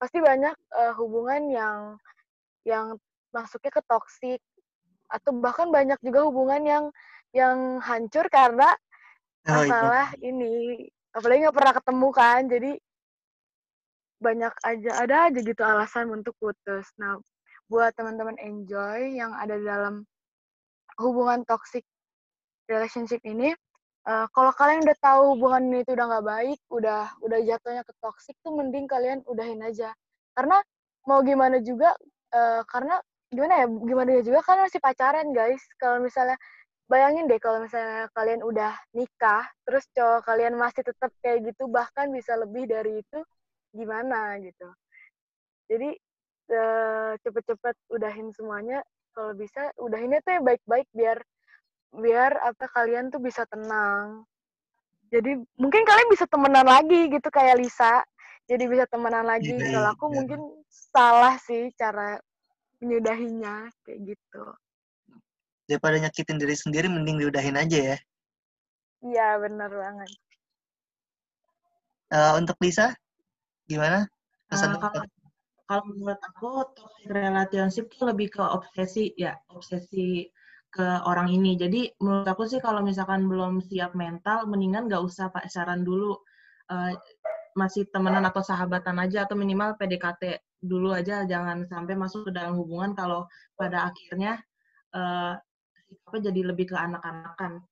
pasti 0.00 0.18
banyak 0.18 0.54
eh, 0.54 0.92
hubungan 0.96 1.42
yang 1.52 1.78
yang 2.64 2.96
masuknya 3.30 3.72
ke 3.72 3.82
toxic 3.84 4.40
atau 5.12 5.30
bahkan 5.36 5.68
banyak 5.68 6.00
juga 6.00 6.24
hubungan 6.24 6.62
yang 6.64 6.84
yang 7.36 7.82
hancur 7.82 8.24
karena 8.32 8.72
Oh, 9.44 9.60
iya. 9.60 9.68
masalah 9.68 10.08
ini 10.24 10.88
apalagi 11.12 11.44
nggak 11.44 11.56
pernah 11.60 11.74
ketemu 11.76 12.08
kan 12.16 12.40
jadi 12.48 12.72
banyak 14.24 14.54
aja 14.64 14.90
ada 15.04 15.16
aja 15.28 15.38
gitu 15.44 15.60
alasan 15.60 16.08
untuk 16.08 16.32
putus 16.40 16.88
nah 16.96 17.20
buat 17.68 17.92
teman-teman 17.92 18.40
enjoy 18.40 19.20
yang 19.20 19.36
ada 19.36 19.60
dalam 19.60 20.08
hubungan 20.96 21.44
toxic 21.44 21.84
relationship 22.72 23.20
ini 23.28 23.52
eh, 24.08 24.26
kalau 24.34 24.52
kalian 24.54 24.80
udah 24.84 24.98
tahu 25.00 25.22
hubungan 25.36 25.62
ini 25.72 25.80
tuh 25.86 25.94
udah 25.96 26.06
nggak 26.10 26.26
baik 26.26 26.58
udah 26.72 27.02
udah 27.24 27.38
jatuhnya 27.44 27.82
ke 27.88 27.92
toxic 28.00 28.36
tuh 28.44 28.52
mending 28.56 28.86
kalian 28.88 29.20
udahin 29.28 29.60
aja. 29.64 29.92
Karena 30.36 30.60
mau 31.08 31.20
gimana 31.24 31.60
juga 31.60 31.96
eh, 32.34 32.62
karena 32.68 33.00
gimana 33.34 33.54
ya 33.64 33.66
gimana 33.66 34.10
juga 34.22 34.40
kan 34.46 34.56
masih 34.64 34.80
pacaran 34.82 35.28
guys. 35.34 35.62
Kalau 35.80 35.98
misalnya 36.02 36.36
bayangin 36.88 37.24
deh 37.30 37.40
kalau 37.40 37.64
misalnya 37.64 38.12
kalian 38.12 38.44
udah 38.44 38.72
nikah 38.92 39.44
terus 39.64 39.88
cowok 39.96 40.20
kalian 40.28 40.54
masih 40.60 40.84
tetap 40.84 41.10
kayak 41.24 41.40
gitu 41.48 41.64
bahkan 41.72 42.12
bisa 42.12 42.36
lebih 42.36 42.68
dari 42.68 43.00
itu 43.00 43.18
gimana 43.72 44.36
gitu. 44.40 44.68
Jadi 45.70 45.96
eh, 46.52 47.12
cepet-cepet 47.24 47.76
udahin 47.90 48.28
semuanya. 48.36 48.84
Kalau 49.14 49.32
bisa 49.38 49.70
udahinnya 49.78 50.18
tuh 50.26 50.32
yang 50.38 50.44
baik-baik 50.44 50.88
biar 50.90 51.22
biar 51.94 52.36
apa 52.42 52.66
kalian 52.70 53.10
tuh 53.10 53.22
bisa 53.22 53.46
tenang 53.46 54.26
jadi 55.12 55.38
mungkin 55.54 55.82
kalian 55.86 56.08
bisa 56.10 56.26
temenan 56.26 56.66
lagi 56.66 57.06
gitu 57.06 57.28
kayak 57.30 57.58
Lisa 57.60 58.02
jadi 58.50 58.64
bisa 58.66 58.84
temenan 58.90 59.24
lagi 59.24 59.54
Iya, 59.54 59.72
kalau 59.72 59.88
aku 59.94 60.04
iya. 60.10 60.14
mungkin 60.20 60.40
salah 60.68 61.34
sih 61.40 61.70
cara 61.78 62.18
menyudahinya 62.82 63.70
kayak 63.86 64.14
gitu 64.14 64.44
Daripada 65.64 65.96
nyakitin 65.96 66.36
diri 66.36 66.52
sendiri, 66.52 66.92
mending 66.92 67.24
diudahin 67.24 67.56
aja 67.56 67.96
ya. 67.96 67.98
iya 69.00 69.40
bener 69.40 69.72
banget 69.72 70.12
Eh, 72.12 72.32
untuk 72.36 72.54
Lisa, 72.60 72.92
gimana? 73.64 74.04
Pesan 74.46 74.76
kalau 74.76 75.02
kalau 75.64 75.82
menurut 75.88 76.20
aku 76.20 76.62
toxic 76.76 77.08
relationship 77.08 77.88
itu 77.88 78.04
lebih 78.04 78.28
ke 78.36 78.44
obsesi 78.44 79.16
ya 79.16 79.32
obsesi 79.48 80.28
ke 80.74 80.86
orang 81.06 81.30
ini. 81.30 81.54
Jadi 81.54 81.86
menurut 82.02 82.26
aku 82.26 82.50
sih 82.50 82.58
kalau 82.58 82.82
misalkan 82.82 83.30
belum 83.30 83.62
siap 83.62 83.94
mental 83.94 84.50
mendingan 84.50 84.90
nggak 84.90 85.02
usah 85.06 85.30
pacaran 85.30 85.86
dulu. 85.86 86.18
Eh, 86.74 86.92
masih 87.54 87.86
temenan 87.94 88.26
atau 88.26 88.42
sahabatan 88.42 88.98
aja 88.98 89.22
atau 89.30 89.38
minimal 89.38 89.78
PDKT 89.78 90.42
dulu 90.58 90.90
aja. 90.90 91.22
Jangan 91.22 91.70
sampai 91.70 91.94
masuk 91.94 92.26
ke 92.26 92.32
dalam 92.34 92.58
hubungan 92.58 92.98
kalau 92.98 93.30
pada 93.54 93.86
akhirnya 93.94 94.42
eh 94.94 95.34
sikapnya 95.86 96.20
jadi 96.30 96.40
lebih 96.50 96.74
ke 96.74 96.76
anak-anakan. 96.76 97.62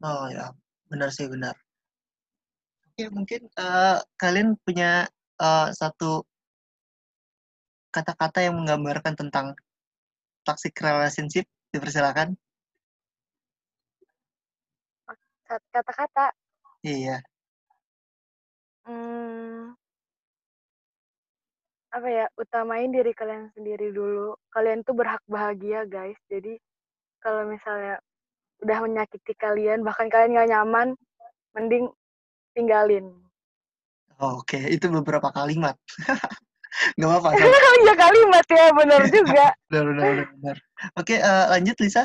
Oh 0.00 0.26
ya, 0.32 0.52
benar 0.88 1.12
sih 1.12 1.28
benar. 1.28 1.52
Oke, 2.88 3.04
mungkin 3.12 3.40
eh, 3.52 3.98
kalian 4.16 4.56
punya 4.64 5.04
eh, 5.44 5.68
satu 5.76 6.24
kata-kata 7.94 8.42
yang 8.42 8.58
menggambarkan 8.58 9.14
tentang 9.14 9.46
toxic 10.44 10.76
relationship, 10.78 11.48
dipersilakan. 11.72 12.36
Kata-kata. 15.44 16.32
Iya, 16.84 17.24
hmm, 18.84 19.72
apa 21.94 22.08
ya 22.10 22.26
utamain 22.36 22.90
diri 22.90 23.12
kalian 23.16 23.50
sendiri 23.56 23.94
dulu. 23.94 24.36
Kalian 24.52 24.84
tuh 24.84 24.94
berhak 24.96 25.22
bahagia 25.30 25.86
guys. 25.88 26.18
Jadi 26.28 26.58
kalau 27.22 27.48
misalnya 27.48 28.02
udah 28.62 28.78
menyakiti 28.84 29.34
kalian 29.36 29.82
bahkan 29.82 30.08
kalian 30.10 30.36
nggak 30.36 30.50
nyaman 30.52 30.88
mending 31.54 31.86
tinggalin. 32.54 33.14
Oke, 34.14 34.58
itu 34.70 34.86
beberapa 34.90 35.30
kalimat. 35.34 35.74
Nggak 36.98 37.08
apa-apa, 37.10 37.30
kan? 37.38 37.48
ya 37.86 37.94
kalimat 37.94 38.46
ya 38.50 38.66
bener 38.74 39.02
juga 39.10 39.46
benar, 39.70 39.84
benar, 39.86 40.10
benar, 40.10 40.26
benar. 40.38 40.56
Oke, 40.98 41.14
eh, 41.18 41.46
lanjut 41.54 41.76
Lisa. 41.80 42.04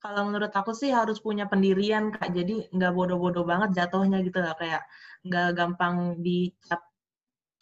Kalau 0.00 0.24
menurut 0.24 0.48
aku 0.48 0.72
sih 0.72 0.88
harus 0.96 1.20
punya 1.20 1.44
pendirian 1.44 2.08
kak, 2.08 2.32
jadi 2.32 2.72
nggak 2.72 2.92
bodoh-bodoh 2.96 3.44
banget 3.44 3.76
jatuhnya 3.76 4.24
gitu 4.24 4.40
lah, 4.40 4.56
kayak 4.56 4.80
nggak 5.28 5.48
gampang 5.52 6.16
dicap, 6.24 6.80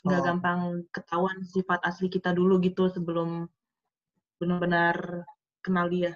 nggak 0.07 0.21
Oh. 0.23 0.27
gampang 0.27 0.61
ketahuan 0.95 1.43
sifat 1.43 1.83
asli 1.83 2.07
kita 2.07 2.31
dulu 2.31 2.63
gitu 2.63 2.87
sebelum 2.95 3.51
benar-benar 4.39 5.27
kenal 5.67 5.91
dia. 5.91 6.15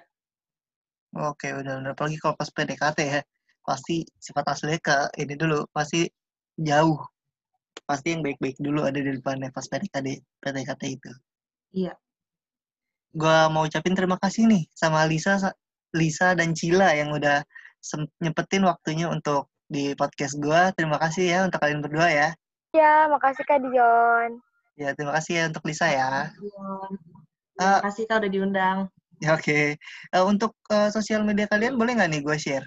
Oke, 1.11 1.51
benar-benar. 1.51 1.91
Apalagi 1.91 2.17
kalau 2.23 2.39
pas 2.39 2.47
PDKT 2.47 2.99
ya, 3.03 3.21
pasti 3.67 4.07
sifat 4.15 4.47
aslinya 4.47 4.79
ke 4.79 4.97
ini 5.19 5.35
dulu, 5.35 5.67
pasti 5.75 6.07
jauh. 6.55 7.03
Pasti 7.83 8.15
yang 8.15 8.21
baik-baik 8.23 8.57
dulu 8.61 8.85
ada 8.87 8.95
di 8.95 9.11
depannya 9.11 9.51
pas 9.51 9.65
PDKT, 9.67 10.23
PDKT 10.39 10.81
itu. 10.87 11.11
Iya. 11.73 11.93
Gua 13.13 13.49
mau 13.51 13.65
ucapin 13.65 13.93
terima 13.93 14.17
kasih 14.17 14.49
nih 14.49 14.63
sama 14.73 15.05
Lisa, 15.05 15.37
sa- 15.37 15.57
Lisa 15.93 16.33
dan 16.33 16.57
Cila 16.57 16.93
yang 16.97 17.13
udah 17.13 17.45
nyempetin 18.23 18.65
waktunya 18.65 19.11
untuk 19.11 19.51
di 19.69 19.93
podcast 19.93 20.37
gua. 20.39 20.71
Terima 20.73 20.97
kasih 20.97 21.25
ya 21.29 21.39
untuk 21.45 21.59
kalian 21.61 21.81
berdua 21.83 22.09
ya. 22.09 22.29
ya 22.73 23.05
makasih 23.05 23.45
kak 23.45 23.61
Dion 23.61 24.41
Ya, 24.73 24.89
terima 24.97 25.13
kasih 25.13 25.33
ya 25.37 25.43
untuk 25.53 25.61
Lisa 25.69 25.85
ya. 25.85 26.33
Dion. 26.41 26.91
Terima 27.53 27.85
kasih 27.85 28.03
kak 28.09 28.17
udah 28.25 28.31
diundang. 28.33 28.77
Ya, 29.21 29.37
oke. 29.37 29.77
Eh, 29.77 30.23
untuk 30.25 30.57
eh, 30.73 30.89
sosial 30.89 31.21
media 31.21 31.45
kalian 31.45 31.77
boleh 31.77 31.93
nggak 31.93 32.09
nih 32.09 32.21
gue 32.25 32.37
share? 32.41 32.65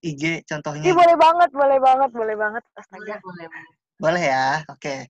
IG 0.00 0.48
contohnya. 0.48 0.84
Ih, 0.88 0.96
boleh 0.96 1.16
banget 1.16 1.50
boleh 1.52 1.78
banget 1.80 2.10
boleh 2.12 2.36
banget 2.36 2.62
astaga 2.76 3.20
Boleh, 3.20 3.46
boleh. 3.48 3.72
Boleh 4.04 4.24
ya, 4.28 4.60
oke. 4.68 5.08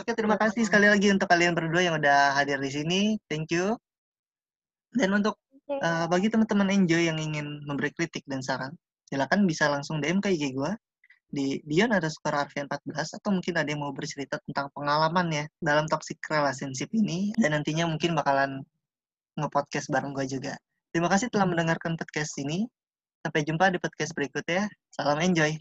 Oke, 0.00 0.16
terima 0.16 0.40
Boleh, 0.40 0.48
kasih 0.48 0.64
sekali 0.64 0.88
lagi 0.88 1.12
untuk 1.12 1.28
kalian 1.28 1.52
berdua 1.52 1.84
yang 1.84 2.00
udah 2.00 2.32
hadir 2.40 2.56
di 2.56 2.72
sini. 2.72 3.00
Thank 3.28 3.52
you. 3.52 3.76
Dan 4.96 5.12
untuk 5.12 5.36
eh, 5.68 6.06
bagi 6.08 6.32
teman-teman 6.32 6.72
enjoy 6.72 7.04
yang 7.04 7.20
ingin 7.20 7.60
memberi 7.68 7.92
kritik 7.92 8.24
dan 8.24 8.40
saran, 8.40 8.72
silakan 9.12 9.44
bisa 9.44 9.68
langsung 9.68 10.00
DM 10.00 10.24
ke 10.24 10.32
IG 10.32 10.56
gue 10.56 10.72
di 11.34 11.60
Dion 11.68 11.92
ada 11.92 12.08
skor 12.08 12.32
Arfian 12.32 12.70
14 12.70 13.18
atau 13.20 13.30
mungkin 13.34 13.54
ada 13.60 13.68
yang 13.68 13.82
mau 13.82 13.92
bercerita 13.92 14.40
tentang 14.48 14.70
pengalamannya 14.72 15.50
dalam 15.58 15.84
toxic 15.90 16.16
relationship 16.30 16.88
ini 16.94 17.34
dan 17.36 17.58
nantinya 17.58 17.90
mungkin 17.90 18.16
bakalan 18.16 18.64
nge-podcast 19.36 19.92
bareng 19.92 20.16
gue 20.16 20.24
juga. 20.30 20.56
Terima 20.94 21.10
kasih 21.12 21.28
telah 21.28 21.44
mendengarkan 21.44 21.98
podcast 22.00 22.38
ini. 22.40 22.64
Sampai 23.20 23.44
jumpa 23.44 23.68
di 23.68 23.82
podcast 23.82 24.16
berikutnya. 24.16 24.70
Salam 24.94 25.20
enjoy. 25.20 25.58